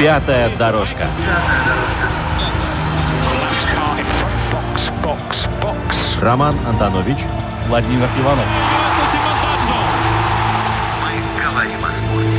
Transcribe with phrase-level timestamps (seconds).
[0.00, 1.06] Пятая дорожка.
[6.22, 7.18] Роман Антонович,
[7.68, 8.46] Владимир Иванов.
[11.02, 12.36] Мы говорим о спорте.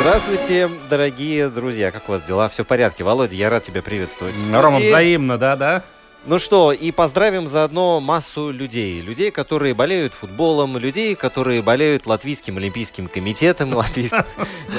[0.00, 1.90] Здравствуйте, дорогие друзья.
[1.90, 2.48] Как у вас дела?
[2.48, 3.04] Все в порядке?
[3.04, 4.34] Володя, я рад тебя приветствовать.
[4.50, 5.82] Рома, взаимно, да, да?
[6.24, 9.00] Ну что, и поздравим заодно массу людей.
[9.00, 14.24] Людей, которые болеют футболом, людей, которые болеют Латвийским олимпийским комитетом, Латвийским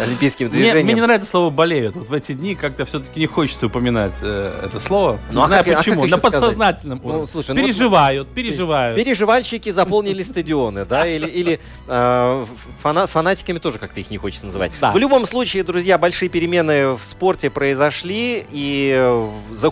[0.02, 0.98] олимпийским Мне, мне не движением.
[1.06, 1.96] нравится слово «болеют».
[1.98, 5.20] Вот в эти дни как-то все-таки не хочется упоминать э, это слово.
[5.34, 6.06] Ну, не а знаю как- а почему.
[6.06, 7.28] На подсознательном Ну, уровне.
[7.50, 8.96] ну переживают, переживают.
[8.98, 12.46] Переживальщики заполнили стадионы, да, или, э,
[12.82, 14.72] фана- фанатиками тоже как-то их не хочется называть.
[14.80, 19.20] В любом случае, друзья, большие перемены в спорте произошли и
[19.52, 19.70] за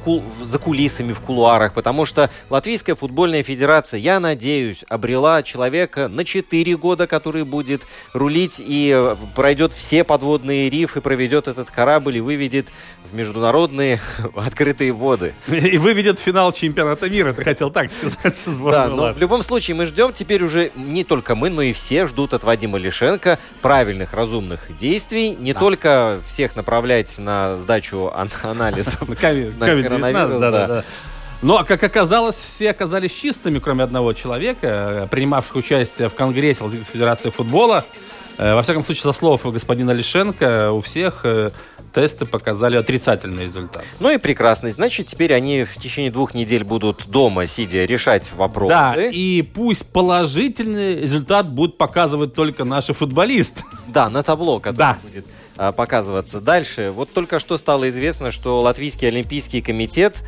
[0.60, 7.08] кулисами, в кулуарах, потому что Латвийская футбольная федерация, я надеюсь, обрела человека на 4 года,
[7.08, 12.68] который будет рулить и э, пройдет все подводные рифы, проведет этот корабль и выведет
[13.10, 14.00] в международные
[14.36, 15.34] открытые воды.
[15.48, 19.76] И выведет финал чемпионата мира, ты хотел так сказать, со Да, но в любом случае
[19.76, 24.14] мы ждем теперь уже не только мы, но и все ждут от Вадима Лишенко правильных,
[24.14, 25.36] разумных действий.
[25.36, 29.08] Не только всех направлять на сдачу ан- анализов.
[29.10, 30.84] На ковид- на COVID-19, коронавирус, да, да.
[31.42, 31.60] Да, да.
[31.60, 34.68] Но, как оказалось, все оказались чистыми, кроме одного человека,
[35.04, 37.86] э, принимавших участие в Конгрессе Латвийской Федерации футбола.
[38.38, 41.50] Э, Во всяком случае, со слов господина Лишенко, у всех э,
[41.94, 43.84] тесты показали отрицательный результат.
[44.00, 44.70] Ну и прекрасно.
[44.72, 48.70] Значит, теперь они в течение двух недель будут дома, сидя, решать вопросы.
[48.74, 53.64] Да, и пусть положительный результат будут показывать только наши футболисты.
[53.88, 54.98] Да, на табло, которое Да.
[55.04, 55.41] будет а,
[55.72, 56.92] показываться дальше.
[56.96, 60.24] Вот только что стало известно, что Латвийский олимпийский комитет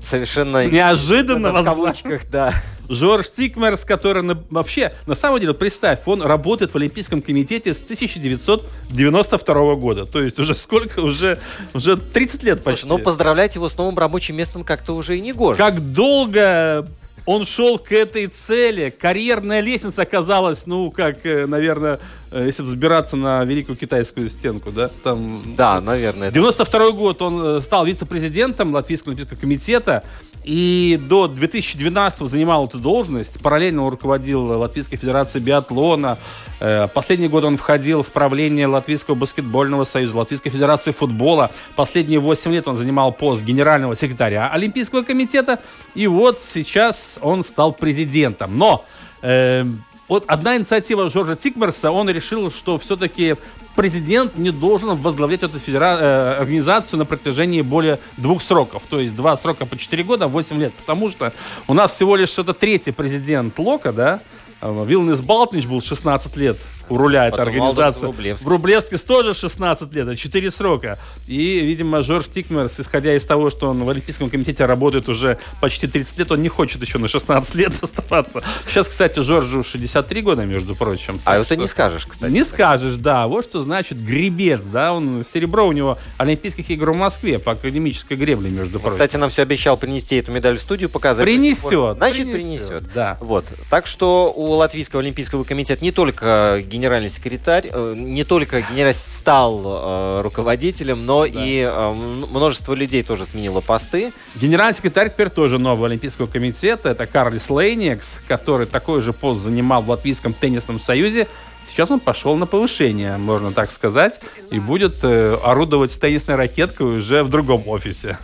[0.00, 0.64] совершенно...
[0.66, 2.54] Неожиданно, в кавычках, да.
[2.88, 7.80] Жорж Тикмерс, который на- вообще, на самом деле, представь, он работает в Олимпийском комитете с
[7.80, 10.06] 1992 года.
[10.06, 11.00] То есть уже сколько?
[11.00, 11.38] Уже,
[11.74, 12.86] уже 30 лет почти.
[12.86, 15.58] Слушай, ну поздравлять его с новым рабочим местом как-то уже и не гоже.
[15.58, 16.88] Как долго
[17.26, 18.88] он шел к этой цели.
[18.88, 22.00] Карьерная лестница оказалась, ну, как, э, наверное,
[22.32, 24.88] если взбираться на Великую Китайскую стенку, да?
[25.02, 26.28] Там Да, наверное.
[26.28, 30.02] это- 92 год он э, стал вице-президентом Латвийского олимпийского комитета
[30.44, 33.40] и до 2012 занимал эту должность.
[33.42, 36.16] Параллельно он руководил Латвийской федерацией биатлона.
[36.60, 41.50] Э, Последний год он входил в правление Латвийского баскетбольного союза, Латвийской федерации футбола.
[41.76, 45.58] Последние 8 лет он занимал пост генерального секретаря Олимпийского комитета.
[45.94, 48.56] И вот сейчас он стал президентом.
[48.56, 48.84] Но
[49.22, 49.64] э,
[50.08, 53.36] вот одна инициатива Жоржа Тикмерса, он решил, что все-таки
[53.76, 58.82] президент не должен возглавлять эту федера- э, организацию на протяжении более двух сроков.
[58.88, 60.72] То есть два срока по 4 года, 8 лет.
[60.74, 61.32] Потому что
[61.66, 64.20] у нас всего лишь это третий президент Лока, да?
[64.60, 66.56] Э, Вилнис Балтнич был 16 лет
[66.88, 67.58] у руля организации.
[67.60, 68.44] Валдерс Врублевскис.
[68.46, 70.98] Врублевскис тоже 16 лет, это 4 срока.
[71.26, 75.86] И, видимо, Жорж Тикмерс, исходя из того, что он в Олимпийском комитете работает уже почти
[75.86, 78.42] 30 лет, он не хочет еще на 16 лет оставаться.
[78.68, 81.20] Сейчас, кстати, Жоржу 63 года, между прочим.
[81.24, 82.32] А это не скажешь, кстати.
[82.32, 83.26] не скажешь, да.
[83.26, 84.92] Вот что значит гребец, да.
[84.94, 88.92] Он серебро у него Олимпийских игр в Москве по академической гребле, между прочим.
[88.92, 91.24] Кстати, нам все обещал принести эту медаль в студию, показать.
[91.24, 92.92] Принесет, Значит, принесет, принесет.
[92.94, 93.18] да.
[93.20, 93.44] Вот.
[93.70, 96.77] Так что у Латвийского олимпийского комитета не только генеральный
[97.08, 103.60] секретарь, э, не только генераль стал э, руководителем, но и э, множество людей тоже сменило
[103.60, 104.12] посты.
[104.34, 106.90] Генеральный секретарь теперь тоже нового Олимпийского комитета.
[106.90, 111.28] Это Карлис Лейникс, который такой же пост занимал в Латвийском теннисном союзе.
[111.70, 114.20] Сейчас он пошел на повышение, можно так сказать,
[114.50, 118.18] и будет э, орудовать теннисной ракеткой уже в другом офисе.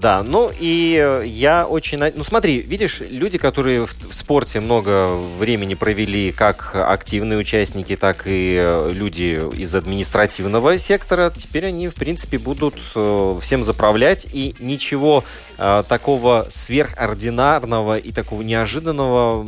[0.00, 1.98] Да, ну и э, я очень...
[2.14, 5.08] Ну смотри, видишь, люди, которые в, в спорте много
[5.38, 11.94] времени провели, как активные участники, так и э, люди из административного сектора, теперь они, в
[11.96, 15.24] принципе, будут э, всем заправлять, и ничего
[15.88, 19.46] такого сверхординарного и такого неожиданного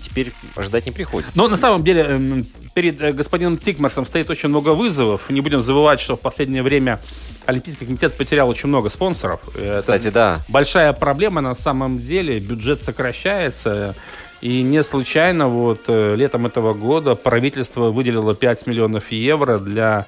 [0.00, 1.30] теперь ожидать не приходится.
[1.36, 5.30] Но на самом деле эм, перед э, господином Тикмарсом стоит очень много вызовов.
[5.30, 7.00] Не будем забывать, что в последнее время
[7.46, 9.40] Олимпийский комитет потерял очень много спонсоров.
[9.56, 10.40] Это Кстати, да.
[10.48, 12.38] большая проблема на самом деле.
[12.40, 13.94] Бюджет сокращается.
[14.40, 20.06] И не случайно вот э, летом этого года правительство выделило 5 миллионов евро для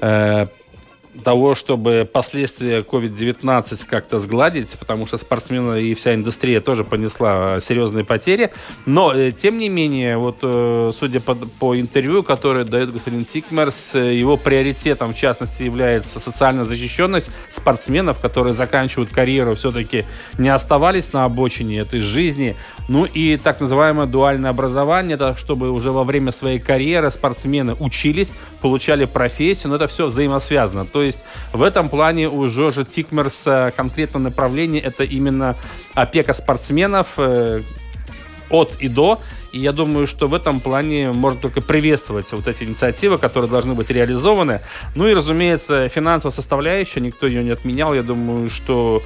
[0.00, 0.46] э,
[1.24, 7.60] того, чтобы последствия COVID-19 как-то сгладить, потому что спортсмены и вся индустрия тоже понесла э,
[7.60, 8.50] серьезные потери.
[8.86, 13.94] Но, э, тем не менее, вот э, судя по, по интервью, которое дает господин Тикмерс,
[13.94, 20.04] его приоритетом, в частности, является социальная защищенность спортсменов, которые заканчивают карьеру, все-таки
[20.38, 22.56] не оставались на обочине этой жизни.
[22.88, 28.34] Ну и так называемое дуальное образование, это чтобы уже во время своей карьеры спортсмены учились,
[28.60, 30.84] получали профессию, но это все взаимосвязано.
[30.84, 31.07] То есть
[31.52, 35.56] в этом плане у Жоржа Тикмерса конкретное направление это именно
[35.94, 37.62] опека спортсменов э,
[38.50, 39.20] от и до.
[39.52, 43.74] И я думаю, что в этом плане можно только приветствовать вот эти инициативы, которые должны
[43.74, 44.60] быть реализованы.
[44.94, 47.94] Ну и, разумеется, финансовая составляющая, никто ее не отменял.
[47.94, 49.02] Я думаю, что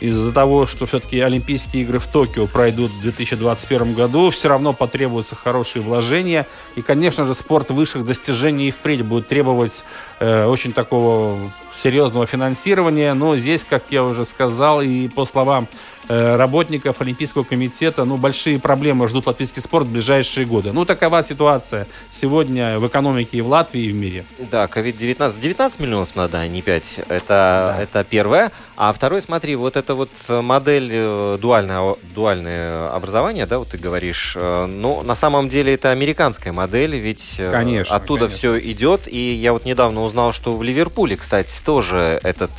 [0.00, 5.34] из-за того, что все-таки Олимпийские игры в Токио пройдут в 2021 году, все равно потребуются
[5.34, 6.46] хорошие вложения.
[6.76, 9.84] И, конечно же, спорт высших достижений и впредь будет требовать
[10.20, 11.52] э, очень такого
[11.82, 13.14] серьезного финансирования.
[13.14, 15.68] Но здесь, как я уже сказал, и по словам
[16.10, 20.72] Э, работников Олимпийского комитета, ну, большие проблемы ждут латвийский спорт в ближайшие годы.
[20.72, 24.24] Ну, такова ситуация сегодня в экономике и в Латвии, и в мире.
[24.50, 25.38] Да, COVID-19.
[25.38, 27.00] 19 миллионов надо, а не 5.
[27.08, 27.76] Это, да.
[27.78, 28.52] это первое.
[28.76, 34.34] А второе, смотри, вот эта вот модель э, дуальное, дуальное образование, да, вот ты говоришь,
[34.34, 38.38] ну, на самом деле это американская модель, ведь конечно, оттуда конечно.
[38.38, 39.08] все идет.
[39.08, 42.50] И я вот недавно узнал, что в Ливерпуле, кстати, тоже этот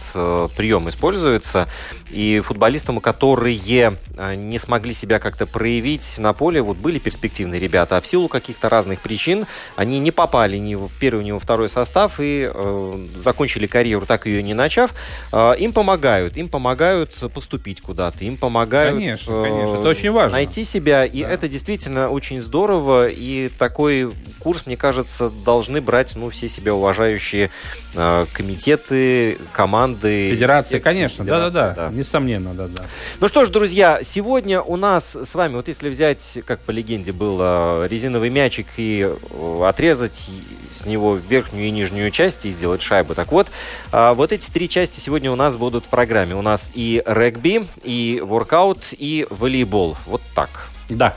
[0.56, 1.68] прием используется.
[2.12, 7.98] И футболистам, которые а, не смогли себя как-то проявить на поле, вот были перспективные ребята,
[7.98, 11.70] а в силу каких-то разных причин они не попали ни в первый, ни во второй
[11.70, 14.94] состав и э, закончили карьеру, так ее не начав.
[15.32, 19.80] Э, им помогают, им помогают поступить куда-то, им помогают конечно, конечно.
[19.80, 20.34] Это очень важно.
[20.38, 21.30] найти себя, и да.
[21.32, 27.50] это действительно очень здорово, и такой курс, мне кажется, должны брать ну, все себя уважающие
[27.89, 30.32] э, комитеты, команды.
[30.32, 31.90] Федерации, конечно, да-да-да, да.
[31.90, 32.84] несомненно, да-да.
[33.20, 37.12] Ну что ж, друзья, сегодня у нас с вами, вот если взять, как по легенде
[37.12, 37.40] был,
[37.86, 40.30] резиновый мячик и э, отрезать
[40.72, 43.16] с него верхнюю и нижнюю часть и сделать шайбу.
[43.16, 43.48] Так вот,
[43.92, 46.36] э, вот эти три части сегодня у нас будут в программе.
[46.36, 49.98] У нас и регби, и воркаут, и волейбол.
[50.06, 50.70] Вот так.
[50.90, 51.16] Да.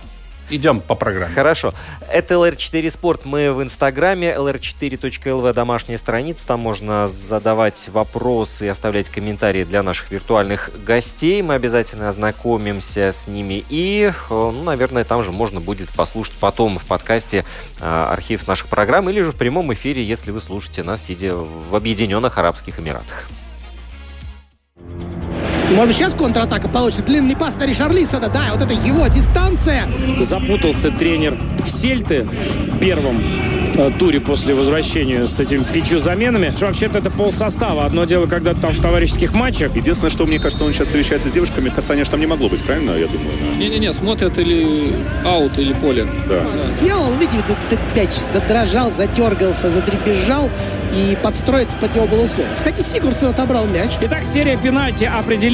[0.52, 1.34] Идем по программе.
[1.34, 1.72] Хорошо.
[2.12, 3.24] Это LR4 Спорт.
[3.24, 6.46] Мы в Инстаграме lr4.lv домашняя страница.
[6.46, 11.40] Там можно задавать вопросы и оставлять комментарии для наших виртуальных гостей.
[11.40, 13.64] Мы обязательно ознакомимся с ними.
[13.70, 17.46] И, э, ну, наверное, там же можно будет послушать потом в подкасте
[17.80, 21.74] э, архив наших программ или же в прямом эфире, если вы слушаете нас, сидя в
[21.74, 23.26] Объединенных Арабских Эмиратах.
[25.72, 27.04] Может быть, сейчас контратака получится.
[27.04, 28.28] Длинный пас на Ришарлисона.
[28.28, 29.88] Да, вот это его дистанция.
[30.20, 33.22] Запутался тренер Сельты в первом
[33.74, 36.54] Э, туре после возвращения с этими пятью заменами.
[36.60, 37.86] Вообще-то это пол состава.
[37.86, 39.74] Одно дело, когда там в товарищеских матчах.
[39.74, 42.90] Единственное, что мне кажется, он сейчас встречается с девушками, касания там не могло быть, правильно,
[42.90, 43.30] я думаю?
[43.58, 44.92] Не-не-не, смотрят или
[45.24, 46.06] аут, или поле.
[46.28, 46.44] Да.
[46.80, 47.38] Сделал, видите,
[47.70, 50.50] этот мяч задрожал, затергался, задребезжал
[50.94, 52.52] и подстроиться под него было условие.
[52.54, 53.92] Кстати, Сигурсон отобрал мяч.
[54.02, 55.04] Итак, серия пенальти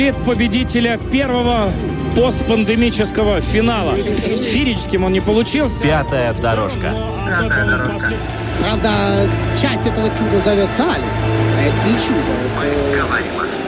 [0.08, 1.70] определит победителя первого
[2.16, 3.94] постпандемического финала.
[3.94, 5.82] Фирическим он не получился.
[5.82, 6.94] Пятая дорожка.
[7.26, 8.14] Пятая дорожка.
[8.60, 9.28] Правда,
[9.60, 11.22] часть этого чуда зовется Алис.
[11.56, 12.32] А это не чудо,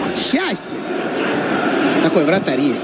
[0.03, 0.79] это счастье.
[2.03, 2.83] Такой вратарь есть.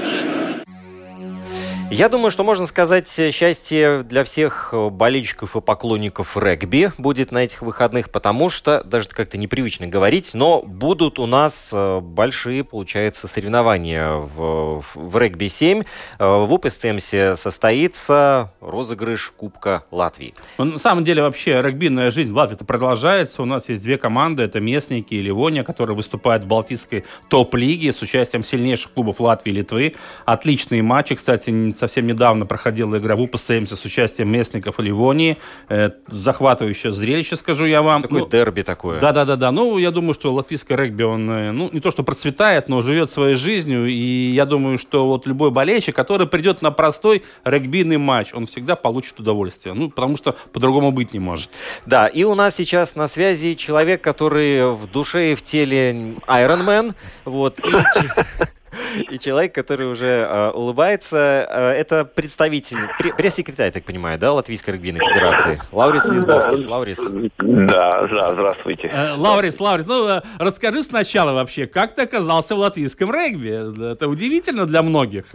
[1.89, 7.31] Я думаю, что можно сказать, э, счастье для всех э, болельщиков и поклонников регби будет
[7.31, 12.65] на этих выходных, потому что, даже как-то непривычно говорить, но будут у нас э, большие,
[12.65, 15.85] получается, соревнования в, в регби-7.
[16.19, 20.33] В УПСТМСе состоится розыгрыш Кубка Латвии.
[20.57, 23.41] Ну, на самом деле, вообще, регбийная жизнь в Латвии продолжается.
[23.41, 28.01] У нас есть две команды, это местники и Ливония, которые выступают в Балтийской топ-лиге с
[28.01, 29.95] участием сильнейших клубов Латвии и Литвы.
[30.25, 35.37] Отличные матчи, кстати, совсем недавно проходила игра в УПСМС с участием местников Ливонии.
[35.69, 38.01] Э, захватывающее зрелище, скажу я вам.
[38.01, 38.99] Такое ну, дерби такое.
[38.99, 39.51] Да-да-да.
[39.51, 43.11] Ну, я думаю, что латвийское регби, он, э, ну, не то что процветает, но живет
[43.11, 43.87] своей жизнью.
[43.87, 48.75] И я думаю, что вот любой болельщик, который придет на простой регбийный матч, он всегда
[48.75, 49.73] получит удовольствие.
[49.73, 51.49] Ну, потому что по-другому быть не может.
[51.85, 56.65] Да, и у нас сейчас на связи человек, который в душе и в теле Iron
[56.65, 56.95] Man.
[57.25, 57.59] Вот.
[57.59, 57.71] И
[59.19, 62.77] человек, который уже э, улыбается, э, это представитель,
[63.17, 65.61] пресс-секретарь, я так понимаю, да, Латвийской регбийной федерации.
[65.71, 66.65] Лаурис Лизбовский.
[66.65, 67.11] Лаурис.
[67.37, 68.87] Да, да, здравствуйте.
[68.87, 73.91] Э, Лаурис, Лаурис, ну э, расскажи сначала вообще, как ты оказался в латвийском регби?
[73.91, 75.25] Это удивительно для многих.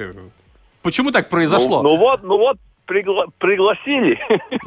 [0.82, 1.82] Почему так произошло?
[1.82, 2.56] Ну, ну вот, ну вот,
[2.86, 4.18] пригла- пригласили.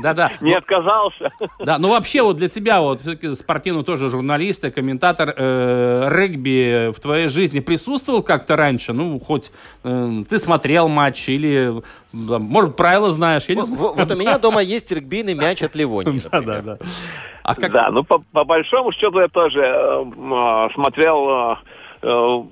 [0.01, 0.31] Да-да.
[0.41, 1.31] Не отказался.
[1.59, 6.91] Да, ну вообще вот для тебя, вот все-таки спортивный тоже журналист и комментатор э, регби
[6.95, 8.93] в твоей жизни присутствовал как-то раньше?
[8.93, 9.51] Ну, хоть
[9.83, 11.81] э, ты смотрел матч или,
[12.11, 13.43] там, может, правила знаешь?
[13.47, 13.81] Я не Вот, знаю.
[13.81, 16.21] вот- вот у меня дома есть регбийный мяч от Ливонии.
[16.31, 16.77] Да, да, да.
[17.43, 17.71] А как...
[17.71, 21.55] Да, ну по, по большому счету я тоже э, э, смотрел э,
[22.01, 22.43] э,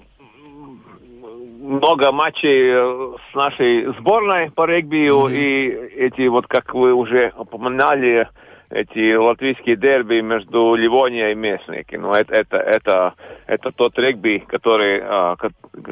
[1.63, 8.27] много матчей э, с нашей сборной по регбию и эти вот, как вы уже упоминали,
[8.69, 11.95] эти латвийские дерби между Ливонией и Местники.
[11.95, 13.13] Ну, это, это, это,
[13.47, 15.51] это тот регби, который, ко-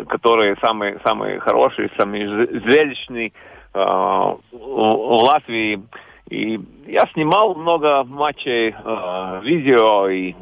[0.09, 3.33] который самый, самый хороший, самый зрелищный
[3.73, 5.83] э, в Латвии.
[6.29, 10.33] И я снимал много матчей, э, видео и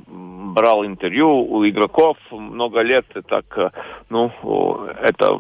[0.53, 3.06] брал интервью у игроков много лет.
[3.15, 3.70] И так, э,
[4.10, 4.32] ну,
[5.01, 5.39] это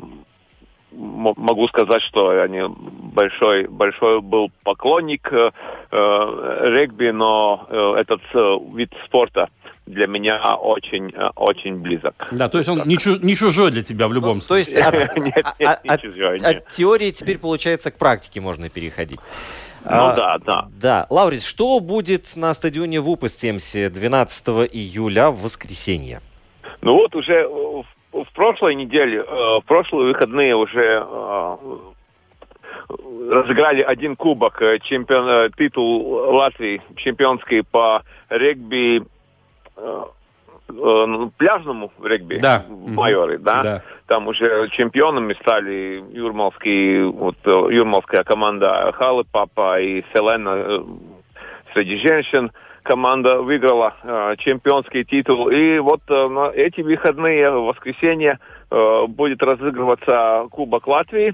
[0.91, 5.51] могу сказать, что я не большой, большой был поклонник э,
[5.91, 9.49] э, регби, но э, этот э, вид спорта
[9.85, 12.27] для меня очень, э, очень близок.
[12.31, 14.73] Да, то есть он не, чу- не чужой для тебя в любом Ну, То есть
[14.73, 15.05] случае.
[15.05, 16.67] от, Нет, а- нет, от- не чужой, от нет.
[16.69, 19.19] теории теперь, получается, к практике можно переходить.
[19.85, 20.67] Ну А, да, да.
[20.81, 21.07] Да.
[21.09, 26.21] Лаурис, что будет на стадионе в Упастемсе 12 июля в воскресенье?
[26.81, 27.85] Ну вот уже э, в,
[28.23, 31.57] в прошлой неделе, э, в прошлые выходные уже э,
[33.29, 39.03] разыграли один кубок, чемпион, титул Латвии чемпионский по регби,
[41.37, 42.65] пляжному регби Да.
[42.69, 43.61] в майоре, да?
[43.63, 43.81] Да.
[44.07, 50.79] Там уже чемпионами стали юрмалские, вот, э, юрмалская команда Халы Папа и Селена э,
[51.73, 52.51] среди женщин
[52.83, 55.49] команда выиграла э, чемпионский титул.
[55.49, 58.39] И вот э, на эти выходные, воскресенье,
[58.71, 61.33] э, будет разыгрываться Кубок Латвии э,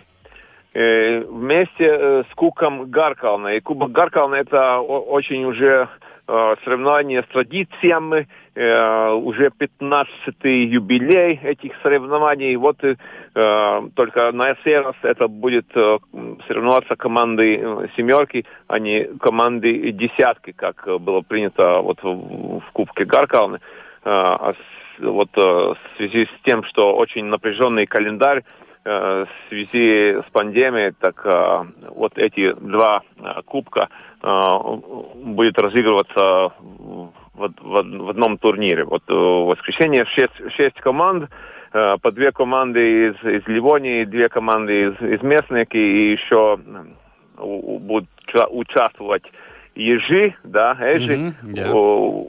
[0.76, 3.56] вместе э, с Кубком Гаркална.
[3.56, 5.88] И Кубок Гаркална это очень уже
[6.28, 12.58] э, соревнование с традициями, э, уже 15-й юбилей этих соревнований.
[12.58, 12.98] Вот э,
[13.36, 15.98] э, только на сей это будет э,
[16.46, 23.06] соревноваться команды э, семерки, а не команды десятки, как э, было принято вот в, Кубке
[23.06, 23.58] Гаркалны.
[23.58, 23.60] Э,
[24.04, 24.54] а
[25.00, 30.94] вот э, в связи с тем, что очень напряженный календарь, э, в связи с пандемией,
[31.00, 33.90] так э, вот эти два э, кубка
[34.22, 34.28] э,
[35.16, 38.84] будет разыгрываться в, в- в одном турнире.
[38.86, 41.30] Вот э, в воскресенье шесть, шесть команд,
[41.74, 46.60] э, по две команды из, из Ливонии, две команды из, из Местники и еще
[47.38, 49.24] будут ча- участвовать
[49.74, 51.72] ежи, да, эжи, Мгм, да.
[51.74, 52.28] О,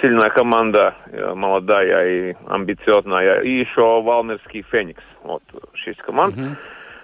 [0.00, 3.40] сильная команда, э, молодая и амбициозная.
[3.40, 5.02] И еще Валмерский Феникс.
[5.24, 5.42] Вот,
[5.74, 6.36] шесть команд.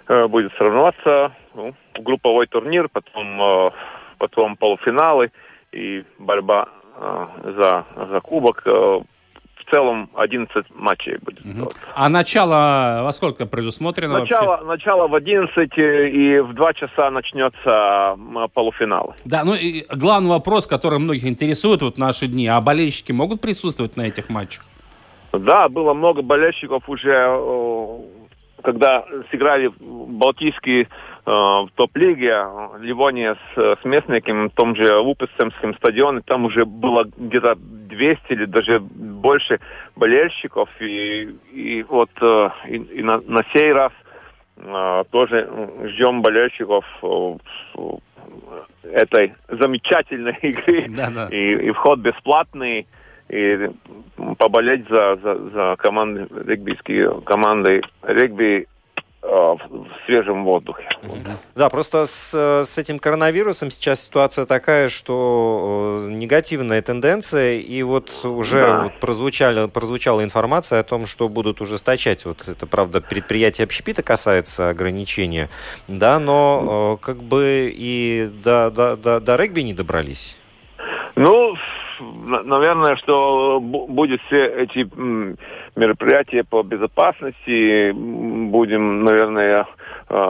[0.08, 1.32] Э, Будет соревноваться.
[1.54, 3.70] Ну, групповой турнир, потом, э,
[4.18, 5.30] потом полуфиналы
[5.72, 8.62] и борьба э, за, за кубок.
[8.64, 11.40] В целом 11 матчей будет.
[11.44, 11.76] Вот.
[11.94, 14.34] А начало во сколько предусмотрено вообще?
[14.34, 18.18] Начало, начало в 11 э, и в 2 часа начнется
[18.52, 19.14] полуфинал.
[19.24, 23.96] Да, ну и главный вопрос, который многих интересует вот наши дни, а болельщики могут присутствовать
[23.96, 24.64] на этих матчах?
[25.32, 27.98] Да, было много болельщиков уже, э,
[28.62, 30.86] когда сыграли Балтийские э,
[31.24, 37.08] в топ-лиге, э, Ливония с, с Местником, в том же Упесцемском стадионе, там уже было
[37.16, 39.60] где-то 200 или даже больше
[39.94, 40.68] болельщиков.
[40.80, 42.10] И, и вот
[42.66, 43.92] и, и на, на сей раз
[45.10, 45.48] тоже
[45.84, 46.84] ждем болельщиков
[48.82, 50.86] этой замечательной игры.
[50.88, 51.28] Да-да.
[51.30, 52.86] И, и вход бесплатный
[53.30, 53.70] и
[54.38, 58.66] поболеть за, за, за команды регбийские команды регби
[59.22, 59.58] э, в,
[60.06, 60.88] свежем воздухе.
[61.54, 62.34] Да, просто с,
[62.64, 68.82] с этим коронавирусом сейчас ситуация такая, что негативная тенденция, и вот уже Да.
[68.84, 74.70] вот прозвучала, прозвучала информация о том, что будут ужесточать, вот это, правда, предприятие общепита касается
[74.70, 75.48] ограничения,
[75.86, 80.36] да, но как бы и до, до, до, до регби не добрались.
[81.16, 81.54] Ну,
[82.00, 84.88] наверное, что бу- будет все эти
[85.78, 87.92] мероприятия по безопасности.
[87.92, 89.66] Будем, наверное,
[90.08, 90.28] э,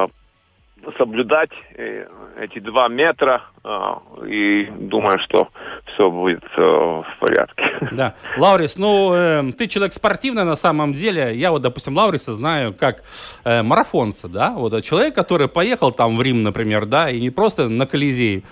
[0.98, 2.06] соблюдать э,
[2.40, 3.42] эти два метра.
[3.64, 5.48] э, И думаю, что
[5.94, 7.64] все будет э, в порядке.
[7.92, 8.14] Да.
[8.38, 11.34] Лаурис, ну, э, ты человек спортивный на самом деле.
[11.34, 13.02] Я вот, допустим, Лауриса знаю как
[13.44, 14.50] э, марафонца, да?
[14.50, 18.44] Вот э, человек, который поехал там в Рим, например, да, и не просто на Колизей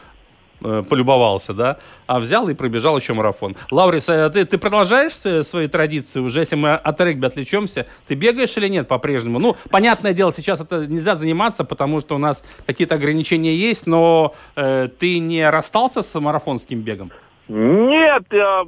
[0.62, 3.56] э, полюбовался, да, а взял и пробежал еще марафон.
[3.70, 7.86] Лаурис, а ты, ты продолжаешь э, свои традиции уже, если мы от регби отвлечемся?
[8.06, 9.38] Ты бегаешь или нет по-прежнему?
[9.38, 14.34] Ну, понятное дело, сейчас это нельзя заниматься, потому что у нас какие-то ограничения есть, но
[14.56, 17.10] э, ты не расстался с марафонским бегом?
[17.48, 18.64] Нет, я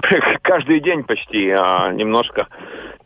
[0.42, 2.46] каждый день почти а, немножко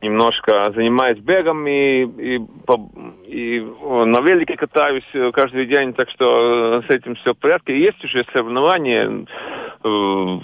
[0.03, 2.91] немножко занимаюсь бегом и, и, по,
[3.25, 7.79] и на велике катаюсь каждый день, так что с этим все в порядке.
[7.79, 9.27] Есть уже соревнования
[9.85, 10.39] э,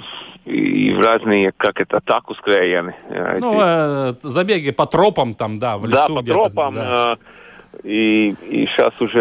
[0.45, 2.97] и разные, как это, так ускоряемые.
[3.41, 6.75] Ну, э, забеги по тропам там, да, в лесу Да, по тропам.
[6.75, 7.19] Да.
[7.73, 9.21] Э, и, и сейчас уже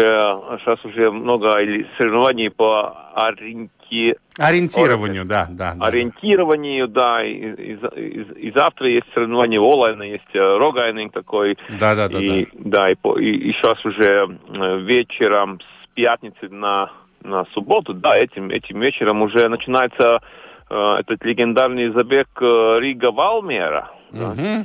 [0.60, 1.50] сейчас уже много
[1.96, 4.16] соревнований по ориенти...
[4.38, 5.86] ориентированию, да, да, да.
[5.86, 7.24] Ориентированию, да.
[7.24, 11.56] И, и, и, и завтра есть соревнования Олайна, есть э, Рогайнинг такой.
[11.78, 12.18] Да, да, да.
[12.18, 16.90] И, да, да и, и, и сейчас уже э, вечером с пятницы на,
[17.22, 20.20] на субботу, да, этим, этим вечером уже начинается
[20.70, 23.90] э, этот легендарный забег э, Рига-Валмера.
[24.12, 24.20] Угу.
[24.20, 24.64] Да.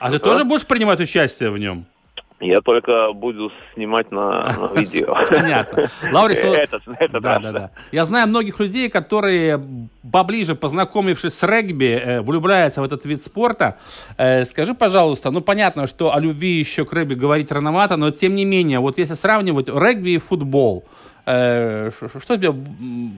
[0.00, 1.86] А ты тоже будешь принимать участие в нем?
[2.40, 5.16] Я только буду снимать на, на видео.
[5.28, 5.88] Понятно.
[6.12, 7.70] Лаурис, это, это да, да, да.
[7.90, 9.60] Я знаю многих людей, которые
[10.12, 13.78] поближе познакомившись с регби, э, влюбляются в этот вид спорта.
[14.16, 18.36] Э, скажи, пожалуйста, ну понятно, что о любви еще к регби говорить рановато, но тем
[18.36, 20.84] не менее, вот если сравнивать регби и футбол,
[21.28, 22.54] что тебя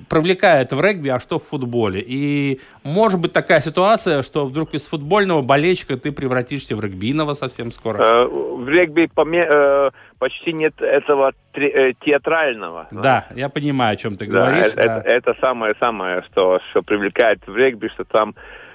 [0.09, 2.03] привлекает в регби, а что в футболе?
[2.05, 7.71] И может быть такая ситуация, что вдруг из футбольного болельщика ты превратишься в регбийного совсем
[7.71, 8.03] скоро?
[8.03, 12.89] Э, в регби э, почти нет этого театрального.
[12.91, 14.73] Да, я понимаю, о чем ты говоришь.
[14.75, 18.35] Это, самое-самое, что, привлекает в регби, что там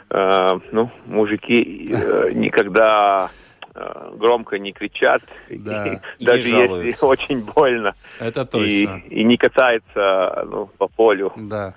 [0.09, 1.89] ну, мужики
[2.33, 3.44] никогда Э,
[4.13, 5.85] громко не кричат, да.
[5.85, 7.93] и, даже если очень больно.
[8.19, 8.65] Это точно.
[8.65, 11.33] И, и не катается ну, по полю.
[11.35, 11.75] Да.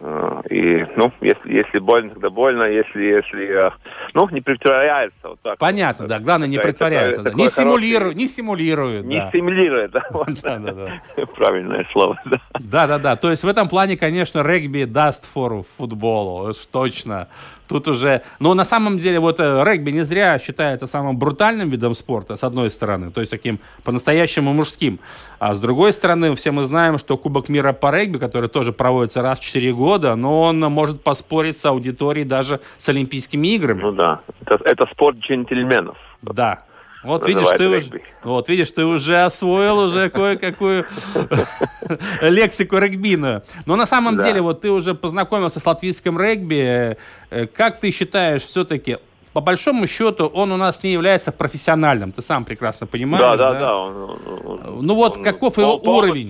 [0.00, 3.70] Э, и, ну, если, если больно, тогда больно, если, если, э,
[4.12, 5.16] ну, не притворяется.
[5.28, 5.58] Вот так.
[5.58, 7.22] Понятно, да, главное, не притворяется.
[7.22, 7.32] Да.
[7.32, 9.04] Не, симулирует, не симулирует.
[9.04, 9.30] Не да.
[9.32, 10.02] симулирует, да.
[10.42, 11.26] да, да, да.
[11.36, 12.40] Правильное слово, да.
[12.60, 13.16] Да, да, да.
[13.16, 17.28] То есть в этом плане, конечно, регби даст фору футболу, точно.
[17.68, 18.22] Тут уже...
[18.40, 22.44] Но на самом деле вот э, регби не зря считается самым брутальным видом спорта, с
[22.44, 25.00] одной стороны, то есть таким по-настоящему мужским.
[25.38, 29.22] А с другой стороны, все мы знаем, что Кубок мира по регби, который тоже проводится
[29.22, 33.80] раз в 4 года, но он может поспорить с аудиторией даже с Олимпийскими играми.
[33.80, 35.96] Ну да, это, это спорт джентльменов.
[36.22, 36.64] Да,
[37.04, 40.86] вот видишь, ты уже, вот видишь, ты уже освоил уже кое-какую
[42.22, 43.42] лексику регбийную.
[43.66, 46.96] Но на самом деле, вот ты уже познакомился с латвийским регби.
[47.30, 48.98] Э, как ты считаешь, все-таки
[49.34, 52.12] по большому счету, он у нас не является профессиональным.
[52.12, 53.20] Ты сам прекрасно понимаешь.
[53.20, 53.60] Да, да, да.
[53.60, 54.10] да он,
[54.46, 56.28] он, ну вот он, каков его уровень?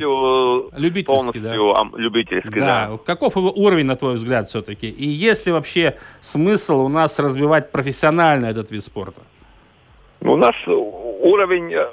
[0.74, 1.54] Любительский, да?
[1.96, 2.88] Любительский, да.
[2.88, 2.98] да.
[3.04, 4.88] Каков его уровень, на твой взгляд, все-таки?
[4.88, 9.20] И есть ли вообще смысл у нас развивать профессионально этот вид спорта?
[10.24, 11.86] Ну, у нас уровень, э,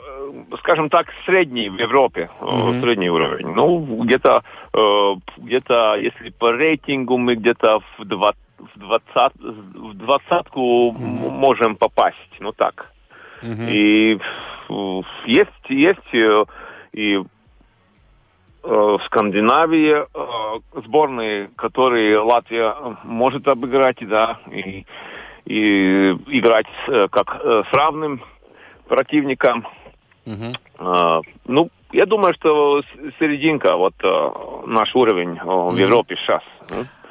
[0.60, 2.82] скажем так, средний в Европе, mm-hmm.
[2.82, 3.48] средний уровень.
[3.48, 10.62] Ну, где-то, э, где-то, если по рейтингу мы где-то в, 20, в, 20, в двадцатку
[10.62, 11.30] mm-hmm.
[11.30, 12.94] можем попасть, ну так.
[13.44, 13.70] Mm-hmm.
[13.70, 14.20] И
[15.26, 16.48] есть, есть
[16.94, 17.22] и
[18.64, 20.06] в Скандинавии
[20.86, 24.86] сборные, которые Латвия может обыграть, да, и
[25.46, 28.24] и играть э, как э, с равным
[28.88, 29.68] противником.
[30.26, 31.24] Угу.
[31.48, 32.84] Ну, я думаю, что
[33.20, 34.30] серединка, вот э,
[34.68, 36.42] наш уровень в Европе сейчас.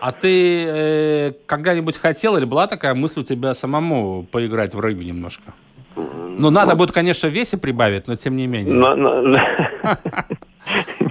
[0.01, 5.05] А ты э, когда-нибудь хотел или была такая мысль у тебя самому поиграть в регби
[5.05, 5.53] немножко?
[5.97, 8.75] Ну, надо ну, будет, конечно, весе прибавить, но тем не менее.
[8.75, 9.37] На, на...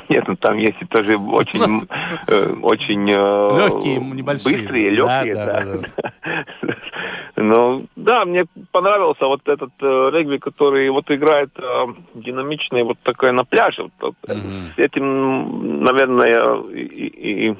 [0.10, 1.82] Нет, ну там есть тоже очень, ну,
[2.64, 4.58] очень легкие, небольшие.
[4.58, 6.18] Быстрые, легкие, да, да, да.
[7.41, 13.32] Ну, да, мне понравился вот этот э, регби, который вот играет э, динамичный, вот такой
[13.32, 13.89] на пляже.
[13.99, 14.38] Вот, угу.
[14.75, 17.58] С этим, наверное, и, и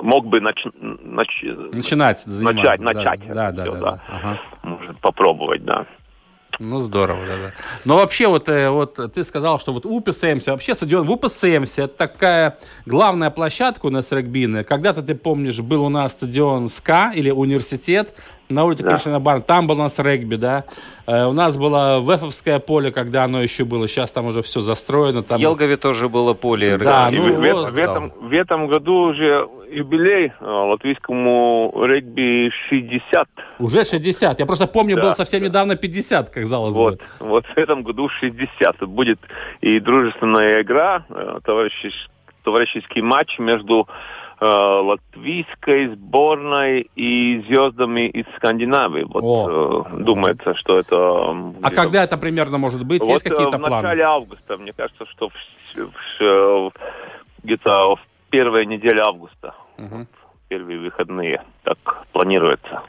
[0.00, 3.20] мог бы нач, нач, начинать начать, начать.
[3.28, 4.02] Да, да, да, да, да.
[4.08, 4.40] Ага.
[4.62, 5.86] Может попробовать, да.
[6.58, 7.52] Ну, здорово, да-да.
[7.84, 11.88] Но вообще, вот, э, вот ты сказал, что вот УПСМС, вообще стадион в УПСМС, это
[11.88, 14.62] такая главная площадка у нас регбийная.
[14.62, 18.14] Когда-то, ты помнишь, был у нас стадион СКА или университет
[18.52, 18.92] на улице да.
[18.92, 20.64] Кришнабар, там был у нас регби, да.
[21.06, 25.22] Э, у нас было Вефовское поле, когда оно еще было, сейчас там уже все застроено.
[25.22, 25.38] Там...
[25.38, 26.76] В Елгове тоже было поле.
[26.78, 33.28] Да, ну, в, вот, в, этом, в этом году уже юбилей э, латвийскому регби 60.
[33.58, 34.38] Уже 60.
[34.40, 35.46] Я просто помню, Да, было совсем да.
[35.46, 37.26] недавно 50, казалось Вот, бы.
[37.26, 38.86] вот в этом году 60.
[38.86, 39.18] Будет
[39.60, 42.08] и дружественная игра, э, товарищес-
[42.44, 43.88] товарищеский матч между
[44.40, 49.04] э, латвийской сборной и звездами из Скандинавии.
[49.08, 50.96] Вот э, думается, что это...
[51.62, 53.02] А когда это примерно может быть?
[53.02, 53.82] вот, Есть какие-то в планы?
[53.82, 55.32] начале августа, мне кажется, что в,
[55.76, 56.72] в- в-
[57.44, 58.00] где-то в
[58.32, 59.54] первой неделе августа.
[59.76, 60.08] Мгм.
[60.48, 61.42] Первые выходные.
[61.62, 61.78] Так
[62.12, 62.82] планируется.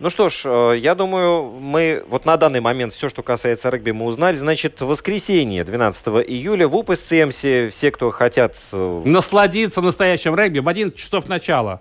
[0.00, 3.90] Ну что ж, э, я думаю, мы вот на данный момент все, что касается регби,
[3.92, 4.36] мы узнали.
[4.36, 8.56] Значит, в воскресенье, 12 июля, в УПСЦМСе, все, кто хотят...
[8.72, 11.80] э, Насладиться настоящим регби в 11 часов начала.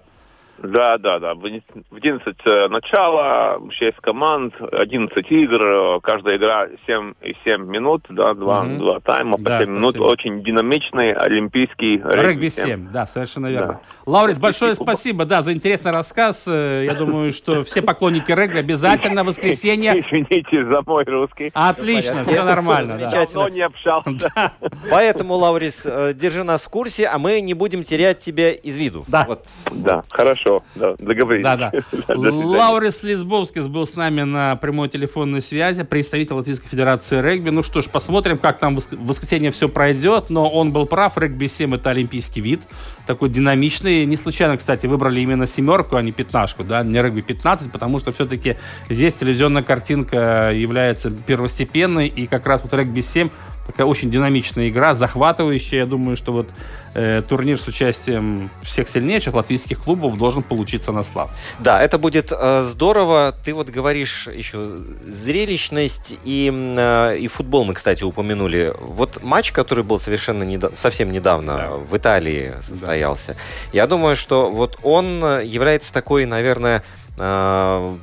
[0.61, 1.33] Да, да, да.
[1.35, 8.05] В 11 э, начало, 6 команд, 11 игр, э, каждая игра 7 и 7 минут,
[8.09, 8.77] да, два, Мгм.
[8.79, 9.95] два тайма по Да, 7 минут.
[9.95, 10.03] спасибо.
[10.11, 12.27] Очень динамичный олимпийский регби.
[12.27, 13.81] Регби 7, да, совершенно верно.
[14.05, 16.47] Лаурис, большое спасибо, да, за интересный рассказ.
[16.47, 19.91] Э, Я думаю, что все поклонники регби обязательно в воскресенье.
[19.99, 21.51] Извините за мой русский.
[21.53, 22.97] Отлично, все нормально.
[22.99, 23.09] да.
[23.25, 24.51] Давно не общался.
[24.89, 29.03] Поэтому, Лаурис, э, держи нас в курсе, а мы не будем терять тебя из виду.
[29.07, 29.25] Да.
[29.27, 29.45] Вот.
[29.71, 30.42] Да, хорошо,
[30.75, 31.43] да, договорились.
[31.43, 31.71] Да, да.
[32.15, 37.49] Лаурис Лисбовскис был с нами на прямой телефонной связи, представитель Латвийской Федерации регби.
[37.49, 40.29] Ну что ж, посмотрим, как там в воскресенье все пройдет.
[40.29, 42.61] Но он был прав, регби 7 это олимпийский вид,
[43.05, 44.05] такой динамичный.
[44.05, 48.11] Не случайно, кстати, выбрали именно семерку, а не пятнашку, да, не регби 15, потому что
[48.11, 48.57] все-таки
[48.89, 53.29] здесь телевизионная картинка является первостепенной, и как раз вот регби 7
[53.67, 55.79] такая очень динамичная игра, захватывающая.
[55.79, 56.49] Я думаю, что вот
[56.93, 61.31] э, турнир с участием всех сильнейших латвийских клубов должен получиться на славу.
[61.59, 63.33] Да, это будет э, здорово.
[63.43, 68.73] Ты вот говоришь еще зрелищность и, э, и футбол мы, кстати, упомянули.
[68.79, 73.35] Вот матч, который был совершенно неда- совсем недавно в Италии состоялся.
[73.71, 76.83] Я думаю, что вот он э, является такой, наверное,
[77.17, 77.95] э,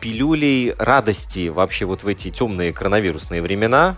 [0.00, 3.96] пилюлей радости вообще вот в эти темные коронавирусные времена.